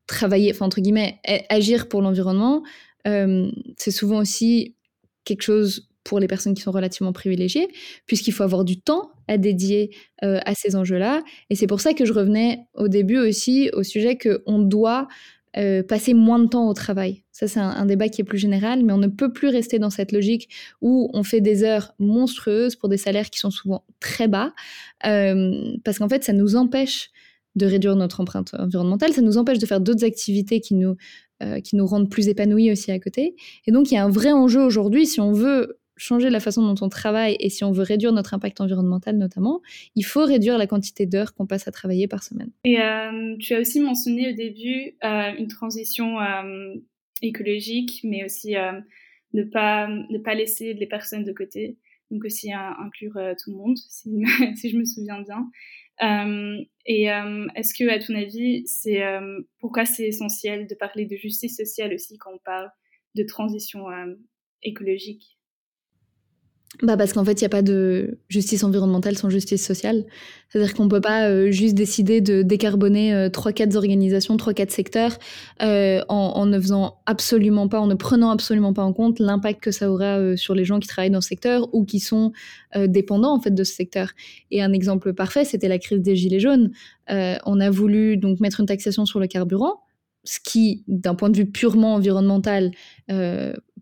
travailler, 0.07 0.51
enfin 0.51 0.65
entre 0.65 0.81
guillemets, 0.81 1.19
agir 1.49 1.87
pour 1.87 2.01
l'environnement, 2.01 2.63
euh, 3.07 3.51
c'est 3.77 3.91
souvent 3.91 4.17
aussi 4.17 4.75
quelque 5.23 5.43
chose 5.43 5.87
pour 6.03 6.19
les 6.19 6.27
personnes 6.27 6.55
qui 6.55 6.63
sont 6.63 6.71
relativement 6.71 7.13
privilégiées, 7.13 7.67
puisqu'il 8.07 8.31
faut 8.31 8.43
avoir 8.43 8.65
du 8.65 8.79
temps 8.79 9.11
à 9.27 9.37
dédier 9.37 9.91
euh, 10.23 10.39
à 10.45 10.55
ces 10.55 10.75
enjeux-là. 10.75 11.21
Et 11.51 11.55
c'est 11.55 11.67
pour 11.67 11.79
ça 11.79 11.93
que 11.93 12.05
je 12.05 12.13
revenais 12.13 12.61
au 12.73 12.87
début 12.87 13.19
aussi 13.19 13.69
au 13.73 13.83
sujet 13.83 14.17
qu'on 14.17 14.57
doit 14.57 15.07
euh, 15.57 15.81
passer 15.81 16.13
moins 16.13 16.39
de 16.39 16.47
temps 16.47 16.69
au 16.69 16.73
travail. 16.73 17.23
Ça, 17.31 17.47
c'est 17.47 17.59
un, 17.59 17.85
débat 17.85 18.09
qui 18.09 18.21
est 18.21 18.23
plus 18.23 18.37
général, 18.37 18.83
mais 18.83 18.93
on 18.93 18.97
ne 18.97 19.07
peut 19.07 19.33
plus 19.33 19.47
rester 19.47 19.79
dans 19.79 19.89
cette 19.89 20.11
logique 20.11 20.49
où 20.81 21.09
on 21.13 21.23
fait 21.23 21.41
des 21.41 21.63
heures 21.63 21.93
monstrueuses 21.97 22.75
pour 22.75 22.89
des 22.89 22.97
salaires 22.97 23.29
qui 23.29 23.39
sont 23.39 23.49
souvent 23.49 23.83
très 23.99 24.27
bas, 24.27 24.53
euh, 25.05 25.75
parce 25.83 25.97
qu'en 25.97 26.09
fait, 26.09 26.23
ça 26.23 26.33
nous 26.33 26.55
empêche 26.55 27.09
de 27.55 27.65
réduire 27.65 27.95
notre 27.95 28.21
empreinte 28.21 28.53
environnementale, 28.53 29.13
ça 29.13 29.21
nous 29.21 29.37
empêche 29.37 29.57
de 29.57 29.65
faire 29.65 29.81
d'autres 29.81 30.05
activités 30.05 30.61
qui 30.61 30.75
nous, 30.75 30.95
euh, 31.41 31.59
qui 31.59 31.75
nous 31.75 31.87
rendent 31.87 32.09
plus 32.09 32.27
épanouis 32.27 32.71
aussi 32.71 32.91
à 32.91 32.99
côté. 32.99 33.35
Et 33.65 33.71
donc, 33.71 33.89
il 33.89 33.95
y 33.95 33.97
a 33.97 34.03
un 34.03 34.09
vrai 34.11 34.31
enjeu 34.31 34.61
aujourd'hui, 34.61 35.07
si 35.07 35.19
on 35.19 35.31
veut 35.31 35.79
changer 35.97 36.29
la 36.29 36.39
façon 36.39 36.61
dont 36.61 36.85
on 36.85 36.89
travaille 36.89 37.35
et 37.39 37.49
si 37.49 37.63
on 37.63 37.71
veut 37.71 37.83
réduire 37.83 38.13
notre 38.13 38.33
impact 38.33 38.61
environnemental 38.61 39.17
notamment, 39.17 39.61
il 39.95 40.03
faut 40.03 40.23
réduire 40.23 40.57
la 40.57 40.67
quantité 40.67 41.05
d'heures 41.05 41.33
qu'on 41.33 41.47
passe 41.47 41.67
à 41.67 41.71
travailler 41.71 42.07
par 42.07 42.23
semaine. 42.23 42.51
Et 42.63 42.79
euh, 42.79 43.35
tu 43.39 43.53
as 43.53 43.59
aussi 43.59 43.79
mentionné 43.79 44.31
au 44.31 44.35
début 44.35 44.95
euh, 45.03 45.33
une 45.37 45.47
transition 45.47 46.21
euh, 46.21 46.75
écologique, 47.21 48.01
mais 48.03 48.23
aussi 48.23 48.55
ne, 49.33 49.43
pas, 49.43 49.87
ne 49.87 50.17
pas 50.19 50.35
laisser 50.35 50.73
les 50.73 50.87
personnes 50.87 51.23
de 51.23 51.33
côté, 51.33 51.77
donc 52.11 52.23
aussi 52.25 52.53
inclure 52.53 53.19
tout 53.43 53.51
le 53.51 53.57
monde, 53.57 53.77
si, 53.77 54.23
si, 54.55 54.69
je 54.69 54.77
me 54.77 54.85
souviens 54.85 55.21
bien. 55.21 55.49
et 56.85 57.05
est-ce 57.55 57.73
que, 57.73 57.89
à 57.89 57.99
ton 57.99 58.15
avis, 58.15 58.63
c'est 58.67 59.03
pourquoi 59.59 59.85
c'est 59.85 60.07
essentiel 60.07 60.67
de 60.67 60.75
parler 60.75 61.05
de 61.05 61.15
justice 61.15 61.57
sociale 61.57 61.93
aussi 61.93 62.17
quand 62.17 62.31
on 62.33 62.39
parle 62.45 62.69
de 63.15 63.23
transition 63.23 63.85
écologique? 64.61 65.36
Bah 66.83 66.95
parce 66.95 67.13
qu'en 67.13 67.25
fait, 67.25 67.41
il 67.41 67.43
n'y 67.43 67.47
a 67.47 67.49
pas 67.49 67.63
de 67.63 68.19
justice 68.29 68.63
environnementale 68.63 69.17
sans 69.17 69.29
justice 69.29 69.65
sociale. 69.65 70.05
C'est-à-dire 70.49 70.75
qu'on 70.75 70.83
ne 70.83 70.89
peut 70.89 71.01
pas 71.01 71.27
euh, 71.27 71.49
juste 71.49 71.73
décider 71.73 72.21
de 72.21 72.43
décarboner 72.43 73.15
euh, 73.15 73.29
trois, 73.29 73.51
quatre 73.51 73.75
organisations, 73.75 74.37
trois, 74.37 74.53
quatre 74.53 74.71
secteurs 74.71 75.17
euh, 75.63 76.01
en, 76.07 76.15
en, 76.15 76.45
ne 76.45 76.59
faisant 76.59 76.99
absolument 77.05 77.67
pas, 77.67 77.79
en 77.79 77.87
ne 77.87 77.95
prenant 77.95 78.29
absolument 78.29 78.73
pas 78.73 78.83
en 78.83 78.93
compte 78.93 79.19
l'impact 79.19 79.63
que 79.63 79.71
ça 79.71 79.89
aura 79.89 80.19
euh, 80.19 80.35
sur 80.35 80.53
les 80.53 80.65
gens 80.65 80.79
qui 80.79 80.87
travaillent 80.87 81.09
dans 81.09 81.21
ce 81.21 81.29
secteur 81.29 81.73
ou 81.73 81.83
qui 81.83 81.99
sont 81.99 82.31
dépendants 82.75 83.33
en 83.33 83.39
fait 83.39 83.55
de 83.55 83.63
ce 83.63 83.73
secteur. 83.73 84.11
Et 84.51 84.61
un 84.61 84.71
exemple 84.71 85.13
parfait, 85.13 85.45
c'était 85.45 85.69
la 85.69 85.79
crise 85.79 86.01
des 86.01 86.15
gilets 86.15 86.39
jaunes. 86.39 86.71
on 87.09 87.59
a 87.59 87.69
voulu 87.71 88.17
donc 88.17 88.39
mettre 88.39 88.59
une 88.59 88.67
taxation 88.67 89.05
sur 89.05 89.19
le 89.19 89.25
carburant, 89.25 89.81
ce 90.23 90.39
qui, 90.43 90.83
d'un 90.87 91.15
point 91.15 91.29
de 91.29 91.37
vue 91.37 91.49
purement 91.49 91.95
environnemental, 91.95 92.71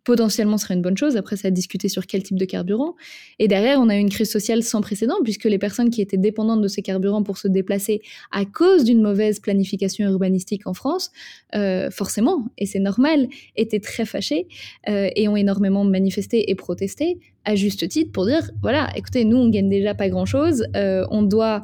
potentiellement 0.06 0.58
serait 0.58 0.76
une 0.76 0.82
bonne 0.82 0.98
chose. 0.98 1.18
Après, 1.18 1.36
ça 1.36 1.50
a 1.50 1.52
discuté 1.52 1.90
sur 1.90 2.06
quel 2.06 2.24
type 2.24 2.38
de 2.38 2.46
carburant. 2.46 2.96
Et 3.40 3.48
derrière, 3.48 3.80
on 3.82 3.90
a 3.90 3.98
eu 3.98 4.00
une 4.00 4.10
crise 4.10 4.32
sociale 4.32 4.64
sans 4.64 4.80
précédent, 4.80 5.16
puisque 5.24 5.46
les 5.46 5.58
personnes 5.58 5.90
qui 5.90 6.02
étaient 6.02 6.16
dépendantes 6.18 6.62
de 6.62 6.68
ces 6.68 6.82
carburants 6.82 7.24
pour 7.24 7.38
se 7.38 7.48
déplacer 7.48 8.02
à 8.32 8.46
cause 8.46 8.86
d'une 8.86 9.02
mauvaise 9.02 9.40
planification 9.40 10.08
urbanistique 10.08 10.68
en 10.68 10.74
France, 10.74 11.12
euh, 11.56 11.90
forcément, 11.90 12.46
et 12.58 12.68
c'est 12.68 12.80
normal, 12.80 13.28
étaient 13.56 13.80
très 13.80 14.06
fâchées 14.06 14.48
euh, 14.88 15.10
et 15.16 15.28
ont 15.28 15.36
énormément 15.36 15.84
manifesté 15.84 16.52
et 16.52 16.56
protesté, 16.56 17.18
à 17.44 17.56
juste 17.56 17.88
titre, 17.88 18.12
pour 18.12 18.26
dire, 18.26 18.50
voilà, 18.62 18.90
écoutez, 18.96 19.26
nous, 19.26 19.38
on 19.38 19.50
gagne 19.50 19.70
déjà 19.70 19.96
pas 19.96 20.10
grand-chose, 20.10 20.66
euh, 20.76 21.06
on 21.10 21.24
doit 21.24 21.64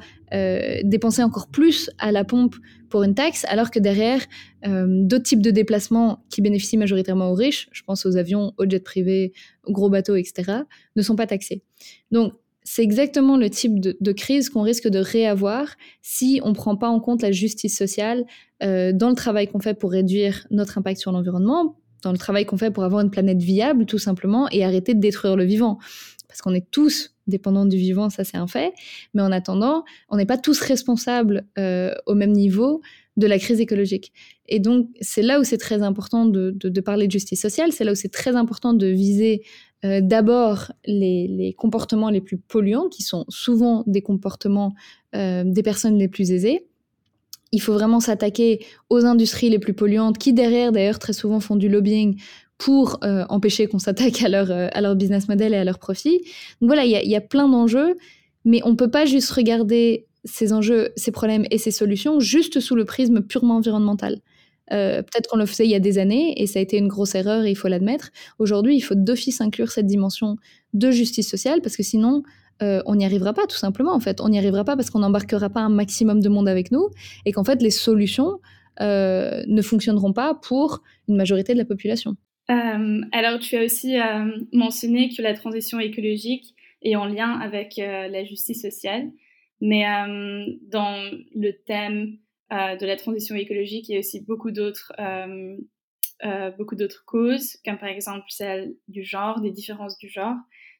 dépenser 0.83 1.23
encore 1.23 1.47
plus 1.47 1.89
à 1.97 2.11
la 2.11 2.23
pompe 2.23 2.55
pour 2.91 3.01
une 3.01 3.15
taxe, 3.15 3.43
alors 3.47 3.71
que 3.71 3.79
derrière, 3.79 4.21
euh, 4.67 4.85
d'autres 4.87 5.23
types 5.23 5.41
de 5.41 5.49
déplacements 5.49 6.23
qui 6.29 6.41
bénéficient 6.41 6.77
majoritairement 6.77 7.31
aux 7.31 7.35
riches, 7.35 7.67
je 7.71 7.81
pense 7.81 8.05
aux 8.05 8.17
avions, 8.17 8.53
aux 8.59 8.69
jets 8.69 8.81
privés, 8.81 9.33
aux 9.65 9.71
gros 9.71 9.89
bateaux, 9.89 10.15
etc., 10.15 10.59
ne 10.95 11.01
sont 11.01 11.15
pas 11.15 11.25
taxés. 11.25 11.63
Donc, 12.11 12.33
c'est 12.63 12.83
exactement 12.83 13.37
le 13.37 13.49
type 13.49 13.79
de, 13.79 14.11
crise 14.11 14.49
qu'on 14.49 14.61
risque 14.61 14.87
de 14.87 14.99
réavoir 14.99 15.75
si 16.03 16.41
on 16.43 16.49
ne 16.49 16.53
prend 16.53 16.75
pas 16.75 16.89
en 16.89 16.99
compte 16.99 17.23
la 17.23 17.31
justice 17.31 17.75
sociale 17.75 18.23
euh, 18.61 18.91
dans 18.93 19.09
le 19.09 19.15
travail 19.15 19.47
qu'on 19.47 19.59
fait 19.59 19.73
pour 19.73 19.91
réduire 19.91 20.45
notre 20.51 20.77
impact 20.77 20.99
sur 20.99 21.11
l'environnement, 21.11 21.77
dans 22.03 22.11
le 22.11 22.19
travail 22.19 22.45
qu'on 22.45 22.57
fait 22.57 22.69
pour 22.69 22.83
avoir 22.83 23.01
une 23.01 23.09
planète 23.09 23.41
viable, 23.41 23.87
tout 23.87 23.97
simplement, 23.97 24.47
et 24.51 24.63
arrêter 24.63 24.93
de 24.93 24.99
détruire 24.99 25.35
le 25.35 25.43
vivant. 25.43 25.79
Parce 26.31 26.41
qu'on 26.41 26.53
est 26.53 26.65
tous 26.71 27.13
dépendants 27.27 27.65
du 27.65 27.75
vivant, 27.75 28.09
ça 28.09 28.23
c'est 28.23 28.37
un 28.37 28.47
fait. 28.47 28.71
Mais 29.13 29.21
en 29.21 29.33
attendant, 29.33 29.83
on 30.07 30.15
n'est 30.15 30.25
pas 30.25 30.37
tous 30.37 30.61
responsables 30.61 31.45
euh, 31.59 31.93
au 32.05 32.15
même 32.15 32.31
niveau 32.31 32.81
de 33.17 33.27
la 33.27 33.37
crise 33.37 33.59
écologique. 33.59 34.13
Et 34.47 34.59
donc, 34.59 34.87
c'est 35.01 35.21
là 35.21 35.41
où 35.41 35.43
c'est 35.43 35.57
très 35.57 35.81
important 35.81 36.25
de, 36.25 36.79
parler 36.79 37.07
de 37.07 37.11
justice 37.11 37.41
sociale, 37.41 37.73
c'est 37.73 37.83
là 37.83 37.91
où 37.91 37.95
c'est 37.95 38.11
très 38.11 38.37
important 38.37 38.73
de 38.73 38.87
viser 38.87 39.43
euh, 39.83 39.99
d'abord 40.01 40.71
les, 40.85 41.53
comportements 41.57 42.09
les 42.09 42.21
plus 42.21 42.37
polluants, 42.37 42.87
qui 42.87 43.03
sont 43.03 43.25
souvent 43.27 43.83
des 43.87 44.01
comportements 44.01 44.73
euh, 45.15 45.43
des 45.45 45.63
personnes 45.63 45.97
les 45.97 46.07
plus 46.07 46.31
aisées. 46.31 46.65
Il 47.51 47.61
faut 47.61 47.73
vraiment 47.73 47.99
s'attaquer 47.99 48.65
aux 48.89 49.03
industries 49.05 49.49
les 49.49 49.59
plus 49.59 49.73
polluantes, 49.73 50.17
qui 50.17 50.31
derrière, 50.31 50.71
d'ailleurs, 50.71 50.99
très 50.99 51.11
souvent 51.11 51.41
font 51.41 51.57
du 51.57 51.67
lobbying 51.67 52.17
pour 52.61 52.99
euh, 53.03 53.25
empêcher 53.29 53.65
qu'on 53.65 53.79
s'attaque 53.79 54.21
à 54.21 54.29
leur, 54.29 54.51
euh, 54.51 54.67
à 54.71 54.81
leur 54.81 54.95
business 54.95 55.27
model 55.27 55.55
et 55.55 55.57
à 55.57 55.63
leur 55.63 55.79
profit. 55.79 56.19
Donc 56.61 56.69
voilà, 56.69 56.85
il 56.85 56.91
y, 56.91 57.15
a, 57.15 57.21
plein 57.21 57.49
d'enjeux, 57.49 57.97
mais 58.45 58.61
on 58.63 58.69
ne 58.69 58.75
peut 58.75 58.91
pas 58.91 59.05
juste 59.05 59.31
regarder 59.31 60.05
ces 60.25 60.53
enjeux, 60.53 60.89
ces 60.95 61.11
problèmes 61.11 61.45
et 61.49 61.57
ces 61.57 61.71
solutions 61.71 62.19
juste 62.19 62.59
sous 62.59 62.75
le 62.75 62.85
prisme 62.85 63.21
purement 63.21 63.55
environnemental. 63.55 64.19
Euh, 64.71 65.01
peut-être 65.01 65.27
qu'on 65.27 65.39
le 65.39 65.47
faisait 65.47 65.65
il 65.65 65.71
y 65.71 65.75
a 65.75 65.79
des 65.79 65.97
années 65.97 66.39
et 66.39 66.45
ça 66.45 66.59
a 66.59 66.61
été 66.61 66.77
une 66.77 66.87
grosse 66.87 67.15
erreur 67.15 67.45
et 67.45 67.49
il 67.49 67.55
faut 67.55 67.67
l'admettre. 67.67 68.11
Aujourd'hui, 68.37 68.75
il 68.75 68.81
faut 68.81 68.93
d'office 68.93 69.41
inclure 69.41 69.71
cette 69.71 69.87
dimension 69.87 70.37
de 70.73 70.91
justice 70.91 71.27
sociale 71.27 71.61
parce 71.63 71.75
que 71.75 71.83
sinon, 71.83 72.21
on 72.61 72.93
n'y 72.93 73.05
arrivera 73.05 73.33
pas 73.33 73.47
tout 73.47 73.57
simplement 73.57 73.91
en 73.91 73.99
fait. 73.99 74.21
On 74.21 74.29
n'y 74.29 74.37
arrivera 74.37 74.63
pas 74.63 74.75
parce 74.75 74.91
qu'on 74.91 74.99
n'embarquera 74.99 75.49
pas 75.49 75.61
un 75.61 75.69
maximum 75.69 76.19
de 76.19 76.29
monde 76.29 76.47
avec 76.47 76.71
nous 76.71 76.89
et 77.25 77.31
qu'en 77.31 77.43
fait 77.43 77.59
les 77.59 77.71
solutions 77.71 78.39
ne 78.79 79.61
fonctionneront 79.63 80.13
pas 80.13 80.35
pour 80.35 80.83
une 81.07 81.15
majorité 81.15 81.53
de 81.53 81.57
la 81.57 81.65
population. 81.65 82.15
Euh, 82.51 83.01
alors, 83.11 83.39
tu 83.39 83.55
as 83.55 83.63
aussi 83.63 83.99
euh, 83.99 84.37
mentionné 84.51 85.09
que 85.09 85.21
la 85.21 85.33
transition 85.33 85.79
écologique 85.79 86.53
est 86.81 86.95
en 86.95 87.05
lien 87.05 87.39
avec 87.39 87.79
euh, 87.79 88.07
la 88.07 88.25
justice 88.25 88.61
sociale, 88.61 89.11
mais 89.61 89.83
dans 90.63 91.11
le 91.35 91.51
thème 91.51 92.17
de 92.49 92.85
la 92.85 92.95
transition 92.97 93.35
écologique, 93.35 93.87
il 93.87 93.93
y 93.93 93.95
a 93.95 93.99
aussi 93.99 94.21
beaucoup 94.21 94.49
d'autres 94.51 94.91
beaucoup 96.57 96.75
d'autres 96.75 97.03
causes, 97.05 97.57
comme 97.63 97.77
par 97.77 97.89
exemple 97.89 98.25
celle 98.29 98.73
du 98.87 99.03
genre, 99.03 99.39
des 99.39 99.51
différences 99.51 99.99
du 99.99 100.09
genre. 100.09 100.35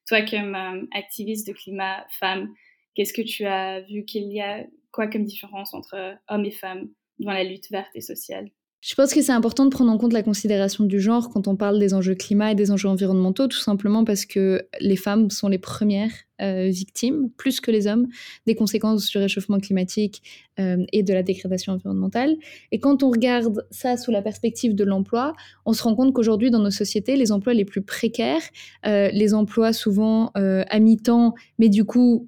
Toi, 0.08 0.24
comme 0.24 0.56
activiste 0.92 1.48
de 1.48 1.54
climat 1.54 2.08
femme, 2.20 2.52
qu'est-ce 2.96 3.14
que 3.14 3.22
tu 3.22 3.46
as 3.46 3.82
vu 3.82 4.04
qu'il 4.04 4.34
y 4.34 4.42
a 4.42 4.66
quoi 4.92 5.08
comme 5.08 5.26
différence 5.26 5.76
entre 5.76 6.18
hommes 6.28 6.46
et 6.46 6.52
femmes 6.52 6.90
dans 7.20 7.34
la 7.34 7.44
lutte 7.44 7.70
verte 7.70 7.92
et 7.94 8.02
sociale? 8.02 8.50
Je 8.82 8.96
pense 8.96 9.14
que 9.14 9.22
c'est 9.22 9.32
important 9.32 9.66
de 9.66 9.70
prendre 9.70 9.92
en 9.92 9.98
compte 10.00 10.12
la 10.12 10.24
considération 10.24 10.84
du 10.84 11.00
genre 11.00 11.30
quand 11.30 11.48
on 11.48 11.56
parle 11.56 11.78
des 11.78 11.94
enjeux 11.94 12.16
climat 12.16 12.52
et 12.52 12.56
des 12.56 12.72
enjeux 12.72 12.90
environnementaux, 12.90 13.48
tout 13.48 13.60
simplement 13.60 14.04
parce 14.04 14.26
que 14.26 14.64
les 14.80 14.96
femmes 14.96 15.30
sont 15.30 15.48
les 15.48 15.60
premières 15.60 16.12
euh, 16.42 16.70
victimes, 16.70 17.30
plus 17.38 17.62
que 17.62 17.70
les 17.70 17.86
hommes, 17.86 18.08
des 18.48 18.56
conséquences 18.56 19.08
du 19.08 19.20
réchauffement 19.20 19.60
climatique 19.60 20.24
euh, 20.60 20.84
et 20.92 21.04
de 21.04 21.14
la 21.14 21.22
dégradation 21.22 21.74
environnementale. 21.74 22.36
Et 22.72 22.80
quand 22.80 23.04
on 23.04 23.12
regarde 23.12 23.68
ça 23.70 23.98
sous 23.98 24.10
la 24.10 24.24
perspective 24.24 24.74
de 24.74 24.84
l'emploi, 24.84 25.34
on 25.68 25.74
se 25.74 25.84
rend 25.84 25.94
compte 25.94 26.12
qu'aujourd'hui, 26.14 26.50
dans 26.50 26.58
nos 26.58 26.72
sociétés, 26.72 27.18
les 27.18 27.32
emplois 27.32 27.54
les 27.54 27.66
plus 27.66 27.84
précaires, 27.84 28.42
euh, 28.88 29.10
les 29.14 29.36
emplois 29.36 29.74
souvent 29.74 30.32
à 30.34 30.80
mi-temps, 30.80 31.36
mais 31.60 31.70
du 31.70 31.86
coup 31.86 32.28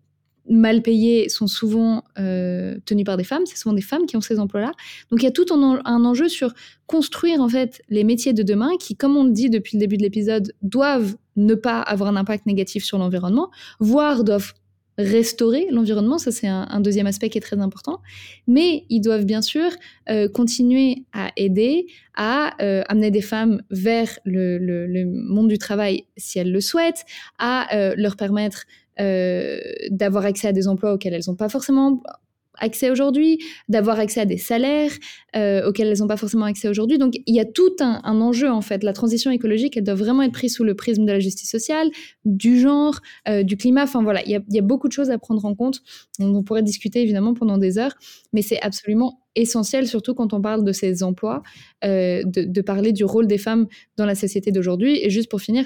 mal 0.49 0.81
payés 0.81 1.29
sont 1.29 1.47
souvent 1.47 2.03
euh, 2.19 2.75
tenus 2.85 3.05
par 3.05 3.17
des 3.17 3.23
femmes. 3.23 3.43
C'est 3.45 3.57
souvent 3.57 3.73
des 3.73 3.81
femmes 3.81 4.05
qui 4.05 4.17
ont 4.17 4.21
ces 4.21 4.39
emplois-là. 4.39 4.71
Donc 5.09 5.21
il 5.21 5.25
y 5.25 5.27
a 5.27 5.31
tout 5.31 5.45
un, 5.51 5.81
un, 5.85 6.05
enjeu 6.05 6.27
sur 6.27 6.53
construire 6.87 7.41
en 7.41 7.49
fait 7.49 7.81
les 7.89 8.03
métiers 8.03 8.33
de 8.33 8.43
demain 8.43 8.71
qui, 8.79 8.95
comme 8.95 9.15
on 9.15 9.23
le 9.23 9.31
dit 9.31 9.49
depuis 9.49 9.77
le 9.77 9.79
début 9.79 9.97
de 9.97 10.03
l'épisode, 10.03 10.53
doivent 10.61 11.15
ne 11.35 11.55
pas 11.55 11.81
avoir 11.81 12.09
un 12.09 12.15
impact 12.15 12.45
négatif 12.45 12.83
sur 12.83 12.97
l'environnement, 12.97 13.49
voire 13.79 14.23
doivent 14.23 14.53
restaurer 14.99 15.67
l'environnement, 15.71 16.19
ça 16.19 16.31
c'est 16.31 16.47
un, 16.47 16.79
deuxième 16.79 17.07
aspect 17.07 17.29
qui 17.29 17.39
est 17.39 17.41
très 17.41 17.59
important, 17.59 18.01
mais 18.45 18.85
ils 18.89 19.01
doivent 19.01 19.25
bien 19.25 19.41
sûr 19.41 19.71
euh, 20.09 20.29
continuer 20.29 21.05
à 21.13 21.31
aider, 21.35 21.87
à 22.15 22.61
euh, 22.61 22.83
amener 22.87 23.09
des 23.09 23.21
femmes 23.21 23.63
vers 23.71 24.19
le, 24.23 24.59
le, 24.59 25.05
monde 25.05 25.47
du 25.47 25.57
travail 25.57 26.05
si 26.15 26.37
elles 26.37 26.51
le 26.51 26.61
souhaitent, 26.61 27.05
à 27.39 27.93
leur 27.95 28.15
permettre 28.15 28.65
euh, 28.99 29.59
d'avoir 29.89 30.25
accès 30.25 30.47
à 30.47 30.51
des 30.51 30.67
emplois 30.67 30.93
auxquels 30.93 31.13
elles 31.13 31.23
n'ont 31.27 31.35
pas 31.35 31.49
forcément 31.49 32.01
accès 32.59 32.91
aujourd'hui, 32.91 33.39
d'avoir 33.67 33.99
accès 33.99 34.21
à 34.21 34.25
des 34.25 34.37
salaires 34.37 34.91
euh, 35.35 35.67
auxquels 35.67 35.87
elles 35.87 35.99
n'ont 35.99 36.07
pas 36.07 36.17
forcément 36.17 36.45
accès 36.45 36.67
aujourd'hui. 36.69 36.97
Donc 36.97 37.13
il 37.25 37.35
y 37.35 37.39
a 37.39 37.45
tout 37.45 37.75
un, 37.79 38.21
enjeu 38.21 38.49
en 38.49 38.61
fait. 38.61 38.83
La 38.83 38.93
transition 38.93 39.31
écologique, 39.31 39.75
elle 39.75 39.83
doit 39.83 39.95
vraiment 39.95 40.21
être 40.21 40.33
prise 40.33 40.53
sous 40.55 40.63
le 40.63 40.75
prisme 40.75 41.05
de 41.05 41.11
la 41.11 41.19
justice 41.19 41.49
sociale, 41.49 41.89
du 42.25 42.59
genre, 42.59 42.99
euh, 43.27 43.43
du 43.43 43.57
climat. 43.57 43.83
Enfin 43.83 44.03
voilà, 44.03 44.23
il 44.25 44.41
y, 44.47 44.59
a, 44.59 44.61
beaucoup 44.61 44.87
de 44.87 44.93
choses 44.93 45.09
à 45.09 45.17
prendre 45.17 45.43
en 45.45 45.55
compte. 45.55 45.81
On 46.19 46.43
pourrait 46.43 46.63
discuter 46.63 47.01
évidemment 47.01 47.33
pendant 47.33 47.57
des 47.57 47.77
heures, 47.77 47.95
mais 48.31 48.41
c'est 48.41 48.61
absolument 48.61 49.19
essentiel, 49.35 49.87
surtout 49.87 50.13
quand 50.13 50.33
on 50.33 50.41
parle 50.41 50.63
de 50.63 50.71
ces 50.71 51.01
emplois, 51.01 51.41
de 51.81 52.61
parler 52.61 52.93
du 52.93 53.03
rôle 53.03 53.25
des 53.25 53.39
femmes 53.39 53.67
dans 53.97 54.05
la 54.05 54.13
société 54.13 54.51
d'aujourd'hui. 54.51 54.99
Et 55.03 55.09
juste 55.09 55.29
pour 55.29 55.41
finir, 55.41 55.65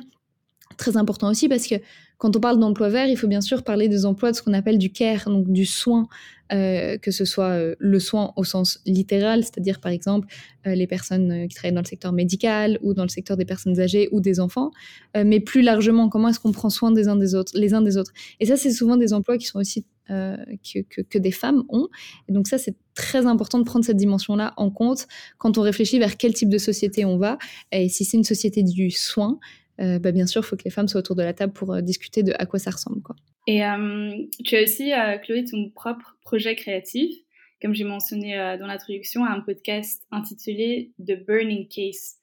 très 0.76 0.98
important 0.98 1.30
aussi 1.30 1.48
parce 1.48 1.68
que 1.68 1.76
quand 2.18 2.36
on 2.36 2.40
parle 2.40 2.60
d'emploi 2.60 2.90
vert, 2.90 3.08
il 3.08 3.18
faut 3.18 3.28
bien 3.28 3.42
sûr 3.42 3.64
parler 3.64 3.90
des 3.90 4.06
emplois 4.06 4.32
de 4.32 4.36
ce 4.36 4.42
qu'on 4.42 4.54
appelle 4.54 4.80
du 4.80 4.92
care, 4.92 5.26
donc 5.30 5.52
du 5.52 5.66
soin, 5.66 6.08
euh, 6.52 6.98
que 6.98 7.12
ce 7.12 7.26
soit 7.26 7.50
euh, 7.50 7.76
le 7.78 8.00
soin 8.00 8.34
au 8.38 8.44
sens 8.44 8.80
littéral, 8.86 9.44
c'est-à-dire 9.44 9.80
par 9.80 9.92
exemple 9.92 10.28
euh, 10.66 10.74
les 10.74 10.88
personnes 10.88 11.48
qui 11.48 11.56
travaillent 11.56 11.76
dans 11.76 11.82
le 11.82 11.88
secteur 11.88 12.14
médical 12.14 12.80
ou 12.82 12.96
dans 12.96 13.04
le 13.04 13.10
secteur 13.10 13.38
des 13.38 13.46
personnes 13.46 13.80
âgées 13.80 14.10
ou 14.12 14.20
des 14.20 14.40
enfants, 14.40 14.72
mais 15.16 15.40
plus 15.40 15.62
largement 15.62 16.10
comment 16.10 16.30
est-ce 16.30 16.40
qu'on 16.40 16.52
prend 16.52 16.70
soin 16.70 16.92
des 16.92 17.08
uns 17.08 17.16
des 17.16 17.36
autres, 17.36 17.52
les 17.56 17.74
uns 17.74 17.82
des 17.82 17.98
autres. 17.98 18.12
Et 18.40 18.46
ça, 18.48 18.58
c'est 18.58 18.72
souvent 18.72 18.98
des 18.98 19.14
emplois 19.14 19.38
qui 19.38 19.46
sont 19.46 19.60
aussi 19.60 19.86
que, 20.08 21.02
que, 21.02 21.18
des 21.18 21.32
femmes 21.32 21.64
ont. 21.68 21.88
Donc 22.30 22.48
ça, 22.48 22.58
c'est 22.58 22.76
très 22.96 23.26
important 23.26 23.60
de 23.60 23.66
prendre 23.66 23.84
cette 23.84 23.98
dimension-là 23.98 24.54
en 24.56 24.70
compte 24.72 25.06
quand 25.38 25.58
on 25.58 25.62
réfléchit 25.62 26.00
vers 26.00 26.16
quel 26.16 26.34
type 26.34 26.50
de 26.50 26.58
société 26.58 27.04
on 27.04 27.18
va. 27.18 27.38
Et 27.74 27.90
si 27.90 28.06
c'est 28.06 28.16
une 28.16 28.24
société 28.24 28.64
du 28.64 28.90
soin, 28.90 29.38
euh, 29.80 30.00
bah, 30.00 30.12
bien 30.12 30.26
sûr, 30.26 30.42
il 30.44 30.46
faut 30.46 30.56
que 30.56 30.64
les 30.64 30.72
femmes 30.72 30.88
soient 30.88 31.00
autour 31.00 31.16
de 31.16 31.24
la 31.24 31.34
table 31.34 31.54
pour 31.54 31.74
euh, 31.74 31.82
discuter 31.82 32.24
de 32.24 32.34
à 32.38 32.46
quoi 32.46 32.60
ça 32.60 32.72
ressemble. 32.72 33.02
Quoi. 33.02 33.16
Et 33.48 33.64
euh, 33.64 34.16
tu 34.44 34.56
as 34.56 34.64
aussi, 34.64 34.92
Chloé, 35.24 35.46
ton 35.46 35.70
propre 35.70 36.18
projet 36.22 36.56
créatif, 36.56 37.16
comme 37.62 37.74
j'ai 37.74 37.86
mentionné 37.86 38.36
dans 38.60 38.68
l'introduction, 38.68 39.26
un 39.26 39.40
podcast 39.40 40.04
intitulé 40.12 40.92
The 41.00 41.26
Burning 41.26 41.68
Case. 41.68 42.18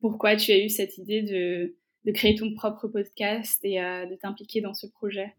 pourquoi 0.00 0.36
tu 0.36 0.52
as 0.52 0.64
eu 0.64 0.68
cette 0.68 0.96
idée 0.98 1.22
de, 1.22 1.74
de 2.04 2.12
créer 2.12 2.36
ton 2.36 2.54
propre 2.54 2.86
podcast 2.88 3.58
et 3.64 3.78
de 3.80 4.14
t'impliquer 4.14 4.60
dans 4.60 4.72
ce 4.72 4.86
projet? 4.86 5.34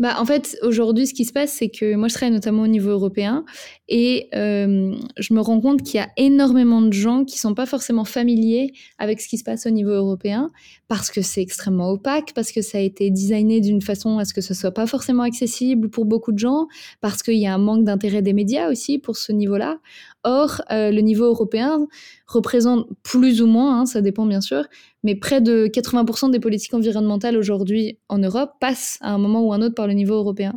Bah, 0.00 0.16
en 0.18 0.24
fait, 0.24 0.58
aujourd'hui, 0.62 1.06
ce 1.06 1.14
qui 1.14 1.24
se 1.24 1.32
passe, 1.32 1.52
c'est 1.52 1.68
que 1.68 1.94
moi, 1.94 2.08
je 2.08 2.14
travaille 2.14 2.34
notamment 2.34 2.62
au 2.62 2.66
niveau 2.66 2.90
européen 2.90 3.44
et 3.88 4.28
euh, 4.34 4.92
je 5.18 5.34
me 5.34 5.40
rends 5.40 5.60
compte 5.60 5.82
qu'il 5.82 6.00
y 6.00 6.02
a 6.02 6.08
énormément 6.16 6.82
de 6.82 6.92
gens 6.92 7.24
qui 7.24 7.38
sont 7.38 7.54
pas 7.54 7.66
forcément 7.66 8.04
familiers 8.04 8.72
avec 8.98 9.20
ce 9.20 9.28
qui 9.28 9.38
se 9.38 9.44
passe 9.44 9.66
au 9.66 9.70
niveau 9.70 9.90
européen 9.90 10.50
parce 10.88 11.12
que 11.12 11.22
c'est 11.22 11.42
extrêmement 11.42 11.90
opaque, 11.90 12.32
parce 12.34 12.50
que 12.50 12.60
ça 12.60 12.78
a 12.78 12.80
été 12.80 13.10
designé 13.10 13.60
d'une 13.60 13.80
façon 13.80 14.18
à 14.18 14.24
ce 14.24 14.34
que 14.34 14.40
ce 14.40 14.52
soit 14.52 14.72
pas 14.72 14.88
forcément 14.88 15.22
accessible 15.22 15.88
pour 15.88 16.06
beaucoup 16.06 16.32
de 16.32 16.38
gens, 16.38 16.66
parce 17.00 17.22
qu'il 17.22 17.38
y 17.38 17.46
a 17.46 17.54
un 17.54 17.58
manque 17.58 17.84
d'intérêt 17.84 18.20
des 18.20 18.32
médias 18.32 18.70
aussi 18.70 18.98
pour 18.98 19.16
ce 19.16 19.30
niveau-là. 19.30 19.78
Or, 20.24 20.62
euh, 20.72 20.90
le 20.90 21.02
niveau 21.02 21.26
européen 21.26 21.86
représente 22.26 22.88
plus 23.02 23.42
ou 23.42 23.46
moins, 23.46 23.80
hein, 23.80 23.86
ça 23.86 24.00
dépend 24.00 24.26
bien 24.26 24.40
sûr, 24.40 24.64
mais 25.04 25.14
près 25.14 25.40
de 25.40 25.68
80% 25.68 26.30
des 26.30 26.40
politiques 26.40 26.74
environnementales 26.74 27.36
aujourd'hui 27.36 27.98
en 28.08 28.18
Europe 28.18 28.52
passent 28.58 28.98
à 29.02 29.12
un 29.12 29.18
moment 29.18 29.42
ou 29.42 29.52
un 29.52 29.62
autre 29.62 29.74
par 29.74 29.86
le 29.86 29.92
niveau 29.92 30.14
européen. 30.14 30.54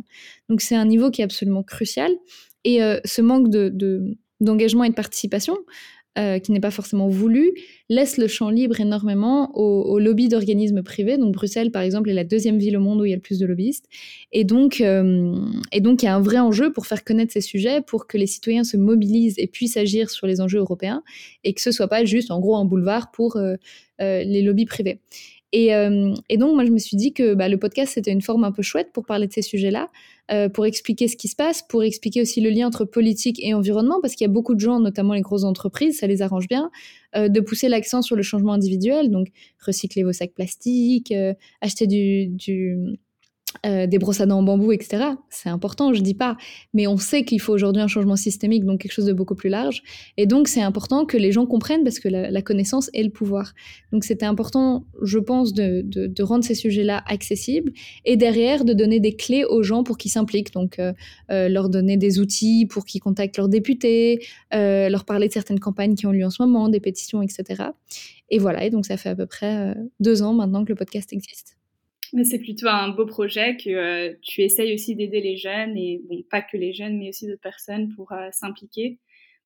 Donc 0.48 0.62
c'est 0.62 0.74
un 0.74 0.86
niveau 0.86 1.10
qui 1.10 1.20
est 1.20 1.24
absolument 1.24 1.62
crucial. 1.62 2.10
Et 2.64 2.82
euh, 2.82 2.98
ce 3.04 3.22
manque 3.22 3.50
de, 3.50 4.16
d'engagement 4.40 4.84
et 4.84 4.88
de 4.88 4.94
participation 4.94 5.56
euh, 6.18 6.40
qui 6.40 6.50
n'est 6.50 6.58
pas 6.58 6.72
forcément 6.72 7.08
voulu, 7.08 7.52
laisse 7.88 8.16
le 8.16 8.26
champ 8.26 8.50
libre 8.50 8.80
énormément 8.80 9.56
aux, 9.56 10.00
lobbies 10.00 10.28
d'organismes 10.28 10.82
privés. 10.82 11.16
Donc 11.16 11.32
Bruxelles, 11.32 11.70
par 11.70 11.82
exemple, 11.82 12.10
est 12.10 12.14
la 12.14 12.24
deuxième 12.24 12.58
ville 12.58 12.76
au 12.76 12.80
monde 12.80 13.00
où 13.00 13.04
il 13.04 13.10
y 13.10 13.12
a 13.12 13.16
le 13.16 13.22
plus 13.22 13.38
de 13.38 13.46
lobbyistes. 13.46 13.86
Et 14.32 14.42
donc, 14.42 14.80
euh, 14.80 15.32
et 15.70 15.80
donc 15.80 16.02
il 16.02 16.06
y 16.06 16.08
a 16.08 16.16
un 16.16 16.20
vrai 16.20 16.38
enjeu 16.38 16.72
pour 16.72 16.86
faire 16.86 17.04
connaître 17.04 17.32
ces 17.32 17.40
sujets, 17.40 17.82
pour 17.82 18.08
que 18.08 18.18
les 18.18 18.26
citoyens 18.26 18.64
se 18.64 18.76
mobilisent 18.76 19.38
et 19.38 19.46
puissent 19.46 19.76
agir 19.76 20.10
sur 20.10 20.26
les 20.26 20.40
enjeux 20.40 20.58
européens, 20.58 21.04
et 21.44 21.52
que 21.52 21.60
ce 21.60 21.70
soit 21.70 21.88
pas 21.88 22.04
juste, 22.04 22.32
en 22.32 22.40
gros, 22.40 22.56
un 22.56 22.64
boulevard 22.64 23.12
pour 23.12 23.36
euh, 23.36 23.56
les 23.98 24.42
lobbies 24.42 24.66
privés. 24.66 24.98
Et, 25.52 25.68
et, 26.28 26.36
donc, 26.36 26.54
moi, 26.54 26.66
je 26.66 26.70
me 26.70 26.78
suis 26.78 26.96
dit 26.98 27.14
que 27.14 27.32
bah, 27.32 27.48
le 27.48 27.58
podcast, 27.58 27.92
c'était 27.94 28.12
une 28.12 28.20
forme 28.20 28.44
un 28.44 28.52
peu 28.52 28.60
chouette 28.60 28.90
pour 28.92 29.06
parler 29.06 29.28
de 29.28 29.32
ces 29.32 29.40
sujets-là, 29.40 29.88
euh, 30.30 30.48
pour 30.48 30.66
expliquer 30.66 31.08
ce 31.08 31.16
qui 31.16 31.28
se 31.28 31.36
passe, 31.36 31.62
pour 31.62 31.82
expliquer 31.82 32.20
aussi 32.20 32.40
le 32.40 32.50
lien 32.50 32.66
entre 32.66 32.84
politique 32.84 33.38
et 33.42 33.54
environnement, 33.54 33.98
parce 34.02 34.14
qu'il 34.14 34.26
y 34.26 34.30
a 34.30 34.32
beaucoup 34.32 34.54
de 34.54 34.60
gens, 34.60 34.78
notamment 34.78 35.14
les 35.14 35.22
grosses 35.22 35.44
entreprises, 35.44 35.98
ça 35.98 36.06
les 36.06 36.20
arrange 36.20 36.48
bien, 36.48 36.70
euh, 37.16 37.28
de 37.28 37.40
pousser 37.40 37.68
l'accent 37.68 38.02
sur 38.02 38.14
le 38.14 38.22
changement 38.22 38.52
individuel, 38.52 39.10
donc 39.10 39.28
recycler 39.64 40.02
vos 40.02 40.12
sacs 40.12 40.34
plastiques, 40.34 41.12
euh, 41.12 41.32
acheter 41.62 41.86
du, 41.86 42.26
du 42.26 42.76
euh, 43.66 43.86
des 43.86 43.98
brosses 43.98 44.20
à 44.20 44.26
dents 44.26 44.38
en 44.38 44.42
bambou, 44.42 44.72
etc. 44.72 45.04
C'est 45.30 45.48
important, 45.48 45.92
je 45.92 46.00
dis 46.00 46.14
pas, 46.14 46.36
mais 46.74 46.86
on 46.86 46.96
sait 46.96 47.24
qu'il 47.24 47.40
faut 47.40 47.52
aujourd'hui 47.52 47.82
un 47.82 47.88
changement 47.88 48.16
systémique, 48.16 48.64
donc 48.64 48.80
quelque 48.80 48.92
chose 48.92 49.06
de 49.06 49.12
beaucoup 49.12 49.34
plus 49.34 49.50
large. 49.50 49.82
Et 50.16 50.26
donc 50.26 50.48
c'est 50.48 50.62
important 50.62 51.04
que 51.04 51.16
les 51.16 51.32
gens 51.32 51.46
comprennent 51.46 51.82
parce 51.82 51.98
que 51.98 52.08
la, 52.08 52.42
connaissance 52.42 52.88
est 52.94 53.02
le 53.02 53.10
pouvoir. 53.10 53.52
Donc 53.92 54.04
c'était 54.04 54.26
important, 54.26 54.84
je 55.02 55.18
pense, 55.18 55.52
de, 55.52 56.22
rendre 56.22 56.44
ces 56.44 56.54
sujets-là 56.54 57.02
accessibles 57.06 57.72
et 58.04 58.16
derrière 58.16 58.64
de 58.64 58.72
donner 58.72 59.00
des 59.00 59.16
clés 59.16 59.44
aux 59.44 59.62
gens 59.62 59.82
pour 59.82 59.98
qu'ils 59.98 60.10
s'impliquent. 60.10 60.52
Donc 60.52 60.78
euh, 60.78 60.92
euh, 61.30 61.48
leur 61.48 61.68
donner 61.68 61.96
des 61.96 62.20
outils 62.20 62.66
pour 62.66 62.84
qu'ils 62.84 63.00
contactent 63.00 63.36
leurs 63.36 63.48
députés, 63.48 64.20
leur 64.52 65.04
parler 65.04 65.28
de 65.28 65.32
certaines 65.32 65.60
campagnes 65.60 65.94
qui 65.94 66.06
ont 66.06 66.12
lieu 66.12 66.24
en 66.24 66.30
ce 66.30 66.42
moment, 66.42 66.68
des 66.68 66.80
pétitions, 66.80 67.22
etc. 67.22 67.64
Et 68.30 68.38
voilà, 68.38 68.64
et 68.64 68.70
donc 68.70 68.86
ça 68.86 68.96
fait 68.96 69.08
à 69.08 69.16
peu 69.16 69.26
près 69.26 69.74
deux 70.00 70.22
ans 70.22 70.34
maintenant 70.34 70.64
que 70.64 70.68
le 70.68 70.74
podcast 70.74 71.12
existe. 71.12 71.58
C'est 72.24 72.38
plutôt 72.38 72.68
un 72.68 72.88
beau 72.88 73.06
projet 73.06 73.56
que 73.56 73.70
euh, 73.70 74.14
tu 74.22 74.42
essayes 74.42 74.74
aussi 74.74 74.96
d'aider 74.96 75.20
les 75.20 75.36
jeunes 75.36 75.76
et 75.76 76.00
bon 76.08 76.22
pas 76.30 76.42
que 76.42 76.56
les 76.56 76.72
jeunes 76.72 76.98
mais 76.98 77.10
aussi 77.10 77.26
d'autres 77.26 77.40
personnes 77.40 77.94
pour 77.94 78.12
euh, 78.12 78.28
s'impliquer. 78.32 78.98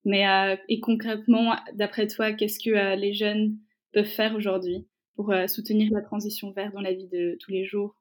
Mais 0.04 0.28
euh, 0.28 0.56
et 0.68 0.80
concrètement, 0.80 1.56
d'après 1.74 2.06
toi, 2.06 2.32
qu'est-ce 2.32 2.58
que 2.58 2.96
les 2.96 3.12
jeunes 3.12 3.56
peuvent 3.92 4.04
faire 4.04 4.34
aujourd'hui 4.34 4.86
pour 5.16 5.32
soutenir 5.46 5.92
la 5.92 6.00
transition 6.00 6.50
verte 6.52 6.74
dans 6.74 6.80
la 6.80 6.92
vie 6.92 7.08
de 7.08 7.36
tous 7.40 7.50
les 7.50 7.64
jours? 7.64 7.94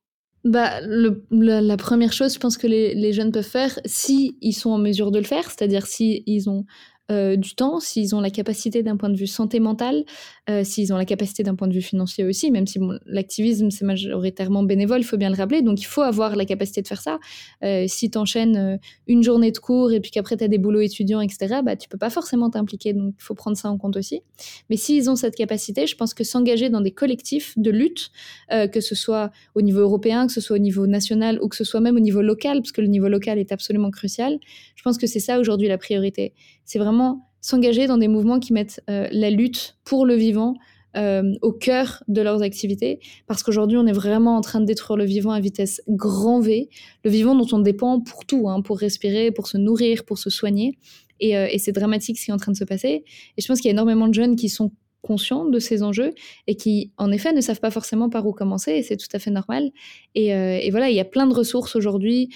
Bah, 0.43 0.81
la, 1.29 1.77
première 1.77 2.13
chose, 2.13 2.33
je 2.33 2.39
pense 2.39 2.57
que 2.57 2.65
les, 2.65 2.95
les 2.95 3.13
jeunes 3.13 3.31
peuvent 3.31 3.43
faire, 3.43 3.79
si 3.85 4.39
sont 4.53 4.71
en 4.71 4.79
mesure 4.79 5.11
de 5.11 5.19
le 5.19 5.25
faire, 5.25 5.51
c'est-à-dire 5.51 5.85
si 5.85 6.23
ont 6.49 6.65
euh, 7.11 7.35
du 7.35 7.55
temps, 7.55 7.79
s'ils 7.79 8.15
ont 8.15 8.21
la 8.21 8.29
capacité 8.29 8.83
d'un 8.83 8.95
point 8.95 9.09
de 9.09 9.17
vue 9.17 9.27
santé 9.27 9.59
mentale, 9.59 10.05
euh, 10.49 10.63
s'ils 10.63 10.93
ont 10.93 10.97
la 10.97 11.05
capacité 11.05 11.43
d'un 11.43 11.55
point 11.55 11.67
de 11.67 11.73
vue 11.73 11.81
financier 11.81 12.23
aussi, 12.23 12.51
même 12.51 12.67
si 12.67 12.79
l'activisme 13.05 13.69
c'est 13.69 13.85
majoritairement 13.85 14.63
bénévole, 14.63 15.01
il 15.01 15.03
faut 15.03 15.17
bien 15.17 15.29
le 15.29 15.35
rappeler, 15.35 15.61
donc 15.61 15.81
il 15.81 15.85
faut 15.85 16.01
avoir 16.01 16.35
la 16.35 16.45
capacité 16.45 16.81
de 16.81 16.87
faire 16.87 17.01
ça. 17.01 17.19
Euh, 17.63 17.85
si 17.87 18.09
tu 18.09 18.17
enchaînes 18.17 18.79
une 19.07 19.23
journée 19.23 19.51
de 19.51 19.57
cours 19.57 19.91
et 19.91 19.99
puis 19.99 20.11
qu'après 20.11 20.37
tu 20.37 20.43
as 20.43 20.47
des 20.47 20.57
boulots 20.57 20.79
étudiants, 20.79 21.21
etc., 21.21 21.59
bah, 21.63 21.75
tu 21.75 21.89
peux 21.89 21.97
pas 21.97 22.09
forcément 22.09 22.49
t'impliquer, 22.49 22.93
donc 22.93 23.13
il 23.17 23.23
faut 23.23 23.35
prendre 23.35 23.57
ça 23.57 23.69
en 23.69 23.77
compte 23.77 23.97
aussi. 23.97 24.21
Mais 24.69 24.77
s'ils 24.77 25.09
ont 25.09 25.15
cette 25.15 25.35
capacité, 25.35 25.87
je 25.87 25.95
pense 25.95 26.13
que 26.13 26.23
s'engager 26.23 26.69
dans 26.69 26.81
des 26.81 26.91
collectifs 26.91 27.57
de 27.57 27.71
lutte, 27.71 28.11
que 28.49 28.81
ce 28.81 28.95
soit 28.95 29.31
au 29.55 29.61
niveau 29.61 29.79
européen, 29.79 30.27
que 30.27 30.33
ce 30.33 30.41
soit 30.41 30.55
au 30.55 30.59
niveau 30.59 30.87
national 30.87 31.39
ou 31.41 31.47
que 31.47 31.55
ce 31.55 31.63
soit 31.63 31.81
même 31.81 31.95
au 31.95 31.99
niveau 31.99 32.21
local, 32.21 32.59
parce 32.59 32.71
que 32.71 32.81
le 32.81 32.87
niveau 32.87 33.07
local 33.07 33.37
est 33.37 33.51
absolument 33.51 33.91
crucial, 33.91 34.39
je 34.75 34.83
pense 34.83 34.97
que 34.97 35.07
c'est 35.07 35.19
ça 35.19 35.39
aujourd'hui 35.39 35.67
la 35.67 35.77
priorité. 35.77 36.33
C'est 36.65 36.79
vraiment 36.79 37.00
s'engager 37.41 37.87
dans 37.87 37.97
des 37.97 38.07
mouvements 38.07 38.39
qui 38.39 38.53
mettent 38.53 38.81
euh, 38.89 39.07
la 39.11 39.29
lutte 39.29 39.77
pour 39.83 40.05
le 40.05 40.15
vivant 40.15 40.53
euh, 40.95 41.33
au 41.41 41.51
cœur 41.51 42.03
de 42.07 42.21
leurs 42.21 42.41
activités, 42.41 42.99
parce 43.25 43.43
qu'aujourd'hui 43.43 43.77
on 43.77 43.87
est 43.87 43.93
vraiment 43.93 44.35
en 44.35 44.41
train 44.41 44.59
de 44.59 44.65
détruire 44.65 44.97
le 44.97 45.05
vivant 45.05 45.31
à 45.31 45.39
vitesse 45.39 45.81
grand 45.87 46.39
V, 46.39 46.69
le 47.03 47.09
vivant 47.09 47.33
dont 47.33 47.47
on 47.53 47.59
dépend 47.59 48.01
pour 48.01 48.25
tout, 48.25 48.49
hein, 48.49 48.61
pour 48.61 48.77
respirer, 48.77 49.31
pour 49.31 49.47
se 49.47 49.57
nourrir, 49.57 50.03
pour 50.03 50.17
se 50.17 50.29
soigner. 50.29 50.77
Et, 51.19 51.37
euh, 51.37 51.47
et 51.49 51.59
c'est 51.59 51.71
dramatique 51.71 52.19
ce 52.19 52.25
qui 52.25 52.31
est 52.31 52.33
en 52.33 52.37
train 52.37 52.51
de 52.51 52.57
se 52.57 52.63
passer. 52.63 53.05
Et 53.37 53.41
je 53.41 53.47
pense 53.47 53.59
qu'il 53.59 53.69
y 53.69 53.71
a 53.71 53.73
énormément 53.73 54.07
de 54.07 54.13
jeunes 54.13 54.35
qui 54.35 54.49
sont 54.49 54.71
conscients 55.01 55.45
de 55.45 55.59
ces 55.59 55.81
enjeux 55.81 56.13
et 56.47 56.55
qui, 56.55 56.91
en 56.97 57.11
effet, 57.11 57.31
ne 57.31 57.41
savent 57.41 57.59
pas 57.59 57.71
forcément 57.71 58.09
par 58.09 58.27
où 58.27 58.33
commencer, 58.33 58.71
et 58.71 58.83
c'est 58.83 58.97
tout 58.97 59.07
à 59.13 59.19
fait 59.19 59.31
normal. 59.31 59.71
Et, 60.13 60.69
voilà, 60.69 60.89
il 60.89 60.95
y 60.95 60.99
a 60.99 61.05
plein 61.05 61.25
de 61.25 61.33
ressources 61.33 61.75
aujourd'hui 61.75 62.29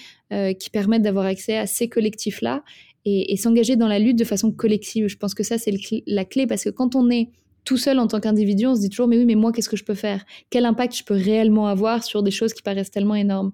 qui 0.58 0.70
permettent 0.70 1.02
d'avoir 1.02 1.26
accès 1.26 1.56
à 1.56 1.66
ces 1.66 1.88
collectifs-là 1.88 2.64
et, 3.06 3.36
s'engager 3.36 3.76
dans 3.76 3.88
la 3.88 3.98
lutte 3.98 4.18
de 4.18 4.24
façon 4.24 4.50
collective. 4.50 5.06
Je 5.06 5.16
pense 5.16 5.34
que 5.34 5.44
ça, 5.44 5.58
c'est 5.58 5.72
la 6.06 6.24
clé, 6.24 6.46
parce 6.46 6.64
que 6.64 6.70
quand 6.70 6.96
on 6.96 7.08
est 7.08 7.30
tout 7.64 7.76
seul 7.76 7.98
en 7.98 8.06
tant 8.06 8.20
qu'individu, 8.20 8.66
on 8.66 8.74
se 8.74 8.80
dit 8.80 8.90
toujours, 8.90 9.08
mais 9.08 9.16
oui, 9.16 9.24
mais 9.24 9.34
moi, 9.36 9.52
qu'est-ce 9.52 9.68
que 9.68 9.76
je 9.76 9.84
peux 9.84 9.94
faire? 9.94 10.24
Quel 10.50 10.66
impact 10.66 10.96
je 10.96 11.04
peux 11.04 11.14
réellement 11.14 11.68
avoir 11.68 12.04
sur 12.04 12.22
des 12.22 12.30
choses 12.30 12.52
qui 12.52 12.62
paraissent 12.62 12.90
tellement 12.90 13.14
énormes? 13.14 13.52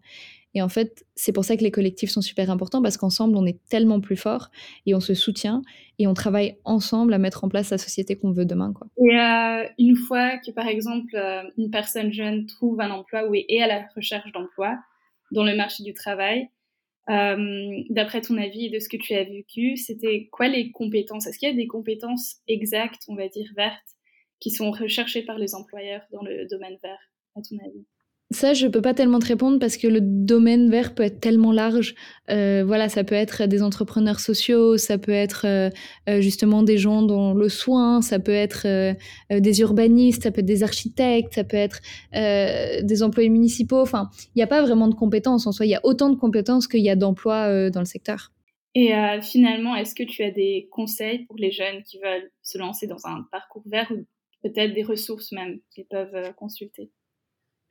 Et 0.55 0.61
en 0.61 0.69
fait, 0.69 1.07
c'est 1.15 1.33
pour 1.33 1.47
ça 1.47 1.57
que 1.57 1.63
les 1.63 1.71
collectifs 1.71 2.11
sont 2.11 2.21
super 2.21 2.51
importants 2.51 2.83
parce 2.83 2.99
qu'ensemble, 2.99 3.37
on 3.37 3.47
est 3.47 3.59
tellement 3.71 4.01
plus 4.01 4.17
fort 4.17 4.51
et 4.85 4.95
on 4.95 5.01
se 5.01 5.15
soutient 5.15 5.63
et 5.99 6.07
on 6.07 6.13
travaille 6.13 6.59
ensemble 6.65 7.15
à 7.15 7.19
mettre 7.19 7.45
en 7.45 7.49
place 7.49 7.71
la 7.71 7.79
société 7.79 8.17
qu'on 8.17 8.33
veut 8.33 8.45
demain. 8.45 8.75
Quoi. 8.75 8.87
Et 8.99 9.19
euh, 9.19 9.67
une 9.79 9.97
fois 9.97 10.37
que, 10.39 10.51
par 10.51 10.67
exemple, 10.67 11.17
euh, 11.17 11.43
une 11.57 11.71
personne 11.71 12.13
jeune 12.13 12.45
trouve 12.45 12.81
un 12.83 12.91
emploi 12.91 13.27
ou 13.29 13.35
est 13.35 13.63
à 13.63 13.67
la 13.67 13.87
recherche 13.97 14.31
d'emploi 14.33 14.77
dans 15.31 15.45
le 15.45 15.57
marché 15.57 15.85
du 15.85 15.95
travail, 15.95 16.49
euh, 17.11 17.83
d'après 17.91 18.21
ton 18.21 18.37
avis 18.39 18.67
et 18.67 18.71
de 18.71 18.79
ce 18.79 18.89
que 18.89 18.97
tu 18.97 19.15
as 19.15 19.25
vécu, 19.25 19.77
c'était 19.77 20.29
quoi 20.31 20.49
les 20.49 20.71
compétences? 20.71 21.27
Est-ce 21.27 21.39
qu'il 21.39 21.49
y 21.49 21.53
a 21.53 21.55
des 21.55 21.67
compétences 21.67 22.37
exactes, 22.49 23.03
on 23.09 23.17
va 23.17 23.29
dire 23.29 23.51
vertes, 23.57 23.97
qui 24.41 24.51
sont 24.51 24.71
recherchées 24.71 25.23
par 25.25 25.39
les 25.39 25.55
employeurs 25.55 26.03
dans 26.13 26.23
le 26.23 26.47
domaine 26.49 26.79
vert, 26.83 27.13
à 27.37 27.41
ton 27.43 27.59
avis? 27.65 27.87
Ça, 28.33 28.55
je 28.55 28.67
peux 28.67 28.83
pas 28.83 28.95
tellement 28.95 29.19
te 29.19 29.27
répondre 29.27 29.59
parce 29.59 29.77
que 29.77 29.87
le 29.87 30.01
domaine 30.01 30.71
vert 30.71 30.95
peut 30.95 31.03
être 31.03 31.21
tellement 31.21 31.53
large. 31.53 31.95
Euh, 32.31 32.63
voilà, 32.65 32.89
ça 32.89 33.05
peut 33.05 33.15
être 33.15 33.47
des 33.47 33.63
entrepreneurs 33.63 34.21
sociaux, 34.21 34.77
ça 34.77 34.99
peut 34.99 35.13
être 35.13 35.47
euh, 35.47 35.71
euh, 36.09 36.21
justement 36.21 36.63
des 36.63 36.79
gens 36.79 37.03
dans 37.03 37.35
le 37.35 37.49
soin, 37.49 38.03
ça 38.03 38.19
peut 38.19 38.33
être 38.33 38.67
des 39.31 39.61
urbanistes, 39.61 40.25
ça 40.25 40.31
peut 40.31 40.41
être 40.41 40.47
des 40.47 40.63
architectes, 40.63 41.35
ça 41.35 41.45
peut 41.45 41.57
être 41.57 41.81
des 42.13 43.03
employés 43.03 43.29
municipaux. 43.29 43.81
Enfin, 43.81 44.11
il 44.35 44.39
n'y 44.39 44.43
a 44.43 44.47
pas 44.47 44.63
vraiment 44.63 44.89
de 44.89 44.95
compétences 44.95 45.47
en 45.47 45.53
soi. 45.53 45.67
Il 45.67 45.71
y 45.71 45.75
a 45.75 45.81
autant 45.85 46.11
de 46.11 46.17
compétences 46.17 46.69
qu'il 46.69 46.81
y 46.81 46.91
a 46.91 46.97
d'emplois 46.97 47.71
dans 47.71 47.81
le 47.81 47.87
secteur. 47.87 48.33
Et 48.75 48.93
finalement, 49.23 49.77
est-ce 49.77 49.95
que 49.95 50.05
tu 50.05 50.23
as 50.23 50.31
des 50.31 50.69
conseils 50.71 51.27
pour 51.27 51.37
les 51.37 51.51
jeunes 51.51 51.83
qui 51.83 51.99
veulent 51.99 52.31
se 52.43 52.59
lancer 52.59 52.87
dans 52.87 53.07
un 53.07 53.27
parcours 53.31 53.65
vert 53.67 53.91
ou 53.91 54.07
peut-être 54.43 54.75
des 54.75 54.83
ressources 54.83 55.33
même 55.33 55.61
qu'ils 55.71 55.87
peuvent 55.87 56.33
consulter? 56.35 56.91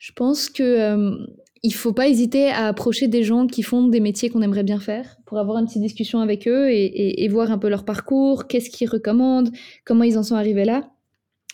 Je 0.01 0.11
pense 0.13 0.49
que 0.49 0.63
euh, 0.63 1.15
il 1.61 1.75
faut 1.75 1.93
pas 1.93 2.07
hésiter 2.07 2.47
à 2.49 2.65
approcher 2.65 3.07
des 3.07 3.21
gens 3.21 3.45
qui 3.45 3.61
font 3.61 3.87
des 3.87 3.99
métiers 3.99 4.31
qu'on 4.31 4.41
aimerait 4.41 4.63
bien 4.63 4.79
faire 4.79 5.17
pour 5.27 5.37
avoir 5.37 5.59
une 5.59 5.67
petite 5.67 5.83
discussion 5.83 6.21
avec 6.21 6.47
eux 6.47 6.71
et, 6.71 7.23
et, 7.23 7.27
voir 7.27 7.51
un 7.51 7.59
peu 7.59 7.69
leur 7.69 7.85
parcours, 7.85 8.47
qu'est-ce 8.47 8.71
qu'ils 8.71 8.89
recommandent, 8.89 9.51
comment 9.85 10.03
ils 10.03 10.17
en 10.17 10.23
sont 10.23 10.33
arrivés 10.33 10.65
là. 10.65 10.89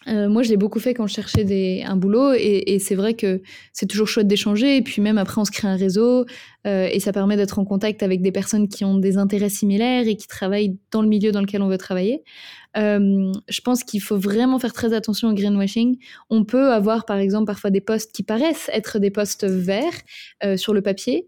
Euh, 0.07 0.29
moi, 0.29 0.43
je 0.43 0.49
l'ai 0.49 0.57
beaucoup 0.57 0.79
fait 0.79 0.93
quand 0.93 1.07
je 1.07 1.13
cherchais 1.13 1.83
un 1.83 1.95
boulot 1.95 2.33
et, 2.33 2.79
c'est 2.79 2.95
vrai 2.95 3.13
que 3.13 3.41
c'est 3.73 3.87
toujours 3.87 4.07
chouette 4.07 4.27
d'échanger 4.27 4.77
et 4.77 4.81
puis 4.81 5.01
même 5.01 5.17
après 5.17 5.41
on 5.41 5.45
se 5.45 5.51
crée 5.51 5.67
un 5.67 5.75
réseau 5.75 6.25
euh, 6.65 6.87
et 6.91 6.99
ça 6.99 7.11
permet 7.11 7.35
d'être 7.35 7.59
en 7.59 7.65
contact 7.65 8.03
avec 8.03 8.21
des 8.21 8.31
personnes 8.31 8.67
qui 8.67 8.85
ont 8.85 8.97
des 8.97 9.17
intérêts 9.17 9.49
similaires 9.49 10.07
et 10.07 10.15
qui 10.15 10.27
travaillent 10.27 10.77
dans 10.91 11.01
le 11.01 11.07
milieu 11.07 11.31
dans 11.31 11.41
lequel 11.41 11.61
on 11.61 11.67
veut 11.67 11.77
travailler. 11.77 12.23
Euh, 12.77 13.31
je 13.49 13.61
pense 13.61 13.83
qu'il 13.83 14.01
faut 14.01 14.17
vraiment 14.17 14.59
faire 14.59 14.73
très 14.73 14.93
attention 14.93 15.29
au 15.29 15.33
greenwashing. 15.33 15.97
On 16.29 16.45
peut 16.45 16.71
avoir, 16.71 17.05
par 17.05 17.17
exemple, 17.17 17.47
parfois 17.47 17.71
des 17.71 17.81
postes 17.81 18.13
qui 18.13 18.23
paraissent 18.23 18.69
être 18.71 18.99
des 18.99 19.11
postes 19.11 19.45
verts 19.45 20.57
sur 20.57 20.73
le 20.73 20.81
papier. 20.81 21.27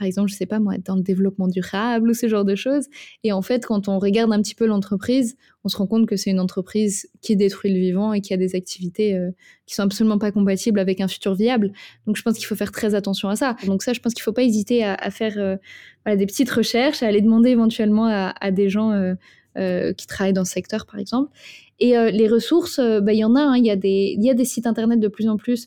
Par 0.00 0.06
exemple, 0.06 0.30
je 0.30 0.34
sais 0.34 0.46
pas 0.46 0.60
moi, 0.60 0.78
dans 0.82 0.96
le 0.96 1.02
développement 1.02 1.46
durable 1.46 2.08
ou 2.08 2.14
ce 2.14 2.26
genre 2.26 2.46
de 2.46 2.54
choses. 2.54 2.86
Et 3.22 3.32
en 3.32 3.42
fait, 3.42 3.66
quand 3.66 3.86
on 3.86 3.98
regarde 3.98 4.32
un 4.32 4.40
petit 4.40 4.54
peu 4.54 4.64
l'entreprise, 4.64 5.36
on 5.62 5.68
se 5.68 5.76
rend 5.76 5.86
compte 5.86 6.08
que 6.08 6.16
c'est 6.16 6.30
une 6.30 6.40
entreprise 6.40 7.06
qui 7.20 7.36
détruit 7.36 7.70
le 7.70 7.78
vivant 7.78 8.14
et 8.14 8.22
qui 8.22 8.32
a 8.32 8.38
des 8.38 8.54
activités 8.54 9.14
euh, 9.14 9.30
qui 9.66 9.74
sont 9.74 9.82
absolument 9.82 10.16
pas 10.16 10.32
compatibles 10.32 10.80
avec 10.80 11.02
un 11.02 11.08
futur 11.08 11.34
viable. 11.34 11.70
Donc, 12.06 12.16
je 12.16 12.22
pense 12.22 12.38
qu'il 12.38 12.46
faut 12.46 12.56
faire 12.56 12.72
très 12.72 12.94
attention 12.94 13.28
à 13.28 13.36
ça. 13.36 13.56
Donc 13.66 13.82
ça, 13.82 13.92
je 13.92 14.00
pense 14.00 14.14
qu'il 14.14 14.22
faut 14.22 14.32
pas 14.32 14.42
hésiter 14.42 14.84
à, 14.84 15.10
faire 15.10 15.34
euh, 15.36 16.16
des 16.16 16.24
petites 16.24 16.50
recherches, 16.50 17.02
à 17.02 17.06
aller 17.06 17.20
demander 17.20 17.50
éventuellement 17.50 18.06
à, 18.06 18.32
à 18.40 18.50
des 18.52 18.70
gens 18.70 19.14
euh, 19.58 19.92
qui 19.92 20.06
travaillent 20.06 20.32
dans 20.32 20.44
ce 20.44 20.52
secteur, 20.52 20.86
par 20.86 21.00
exemple. 21.00 21.32
Et 21.80 21.96
euh, 21.96 22.12
les 22.12 22.28
ressources, 22.28 22.78
euh, 22.78 23.00
bah, 23.00 23.12
il 23.12 23.18
y 23.18 23.24
en 23.24 23.34
a. 23.34 23.40
Hein. 23.40 23.56
Il 23.56 23.64
y, 23.64 23.70
a 23.70 23.74
des, 23.74 24.44
sites 24.44 24.68
internet 24.68 25.00
de 25.00 25.08
plus 25.08 25.28
en 25.28 25.36
plus 25.36 25.66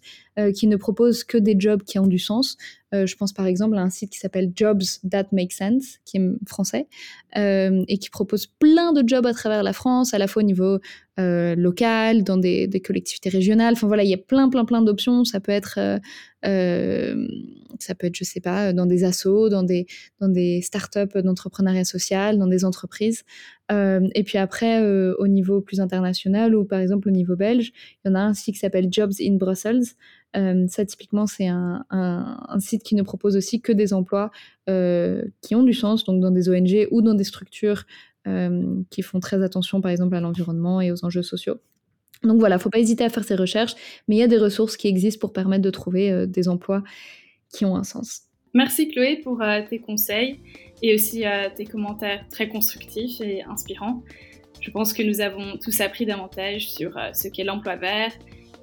qui 0.55 0.65
ne 0.65 0.77
proposent 0.77 1.23
que 1.23 1.37
des 1.37 1.55
jobs 1.59 1.83
qui 1.83 1.99
ont 1.99 2.07
du 2.07 2.17
sens. 2.17 2.57
je 2.91 3.15
pense 3.15 3.33
par 3.33 3.45
exemple 3.45 3.77
à 3.77 3.81
un 3.81 3.91
site 3.91 4.09
qui 4.09 4.17
s'appelle 4.17 4.51
Jobs 4.55 4.81
That 5.11 5.25
Make 5.31 5.53
Sense, 5.53 5.99
qui 6.05 6.17
est 6.17 6.47
français, 6.47 6.87
et 7.35 7.97
qui 7.99 8.09
propose 8.09 8.47
plein 8.47 8.93
de 8.93 9.07
jobs 9.07 9.27
à 9.27 9.33
travers 9.33 9.61
la 9.61 9.73
France, 9.73 10.15
à 10.15 10.17
la 10.17 10.25
fois 10.25 10.41
au 10.41 10.45
niveau 10.45 10.79
local, 11.19 12.23
dans 12.23 12.37
des, 12.37 12.65
des, 12.65 12.79
collectivités 12.79 13.29
régionales. 13.29 13.73
Enfin 13.73 13.85
voilà, 13.85 14.03
il 14.03 14.09
y 14.09 14.15
a 14.15 14.17
plein, 14.17 14.49
plein, 14.49 14.65
plein 14.65 14.81
d'options. 14.81 15.23
Ça 15.23 15.39
peut 15.39 15.51
être, 15.51 15.77
ça 16.41 17.95
peut 17.95 18.07
être, 18.07 18.15
je 18.15 18.23
sais 18.23 18.41
pas, 18.41 18.73
dans 18.73 18.87
des 18.87 19.03
assos, 19.03 19.49
dans 19.49 19.61
des, 19.61 19.85
dans 20.19 20.29
des 20.29 20.63
startups 20.63 21.21
d'entrepreneuriat 21.23 21.85
social, 21.85 22.39
dans 22.39 22.47
des 22.47 22.65
entreprises. 22.65 23.23
Et 23.69 24.23
puis 24.23 24.37
après, 24.37 24.81
au 25.17 25.27
niveau 25.27 25.61
plus 25.61 25.79
international 25.79 26.55
ou 26.55 26.63
par 26.65 26.79
exemple 26.79 27.07
au 27.07 27.11
niveau 27.11 27.35
belge, 27.35 27.71
il 28.03 28.09
y 28.09 28.11
en 28.11 28.15
a 28.15 28.19
un 28.19 28.33
site 28.33 28.55
qui 28.55 28.59
s'appelle 28.59 28.87
Jobs 28.91 29.13
in 29.19 29.35
Brussels. 29.35 29.83
ça, 30.33 30.85
typiquement, 30.85 31.25
c'est 31.25 31.47
un, 31.47 31.85
site 32.59 32.83
qui 32.83 32.93
ne 32.93 33.01
propose 33.01 33.35
aussi 33.35 33.61
que 33.61 33.71
des 33.71 33.93
emplois 33.93 34.29
qui 34.67 35.55
ont 35.55 35.63
du 35.63 35.73
sens, 35.73 36.03
donc 36.03 36.21
dans 36.21 36.31
des 36.31 36.49
ONG 36.49 36.87
ou 36.91 37.01
dans 37.01 37.15
des 37.15 37.23
structures 37.23 37.85
qui 38.89 39.01
font 39.01 39.19
très 39.19 39.41
attention, 39.41 39.81
par 39.81 39.91
exemple, 39.91 40.15
à 40.15 40.21
l'environnement 40.21 40.79
et 40.79 40.91
aux 40.91 41.03
enjeux 41.03 41.23
sociaux. 41.23 41.59
Donc 42.23 42.39
voilà, 42.39 42.57
faut 42.57 42.69
pas 42.69 42.79
hésiter 42.79 43.03
à 43.03 43.09
faire 43.09 43.23
ces 43.23 43.35
recherches, 43.35 43.75
mais 44.07 44.15
il 44.15 44.19
y 44.19 44.23
a 44.23 44.27
des 44.27 44.37
ressources 44.37 44.77
qui 44.77 44.87
existent 44.87 45.19
pour 45.19 45.33
permettre 45.33 45.61
de 45.61 45.69
trouver 45.69 46.11
euh, 46.11 46.25
des 46.25 46.47
emplois 46.47 46.83
qui 47.49 47.65
ont 47.65 47.75
un 47.75 47.83
sens. 47.83 48.21
Merci 48.53 48.89
Chloé 48.89 49.17
pour 49.23 49.41
euh, 49.41 49.61
tes 49.67 49.79
conseils 49.79 50.39
et 50.81 50.93
aussi 50.93 51.25
euh, 51.25 51.49
tes 51.55 51.65
commentaires 51.65 52.27
très 52.29 52.47
constructifs 52.47 53.19
et 53.21 53.43
inspirants. 53.43 54.03
Je 54.61 54.69
pense 54.71 54.93
que 54.93 55.03
nous 55.03 55.21
avons 55.21 55.57
tous 55.57 55.81
appris 55.81 56.05
davantage 56.05 56.71
sur 56.71 56.97
ce 57.13 57.27
qu'est 57.27 57.43
l'emploi 57.43 57.75
vert, 57.75 58.13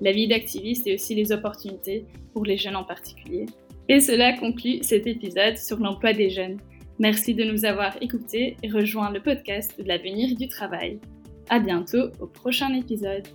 la 0.01 0.13
vie 0.13 0.29
d'activiste 0.29 0.87
et 0.87 0.95
aussi 0.95 1.15
les 1.15 1.33
opportunités 1.33 2.07
pour 2.33 2.45
les 2.45 2.57
jeunes 2.57 2.77
en 2.77 2.85
particulier. 2.85 3.47
Et 3.89 4.01
cela 4.01 4.33
conclut 4.35 4.79
cet 4.83 5.07
épisode 5.07 5.59
sur 5.59 5.79
l'emploi 5.79 6.13
des 6.13 6.31
jeunes. 6.31 6.59
Merci 7.01 7.35
de 7.35 7.45
nous 7.45 7.65
avoir 7.65 7.97
écoutés 8.01 8.57
et 8.63 8.71
rejoint 8.71 9.11
le 9.11 9.21
podcast 9.21 9.77
de 9.79 9.83
l'avenir 9.83 10.37
du 10.37 10.49
travail. 10.49 11.01
À 11.49 11.59
bientôt 11.59 12.11
au 12.21 12.27
prochain 12.27 12.73
épisode. 12.75 13.27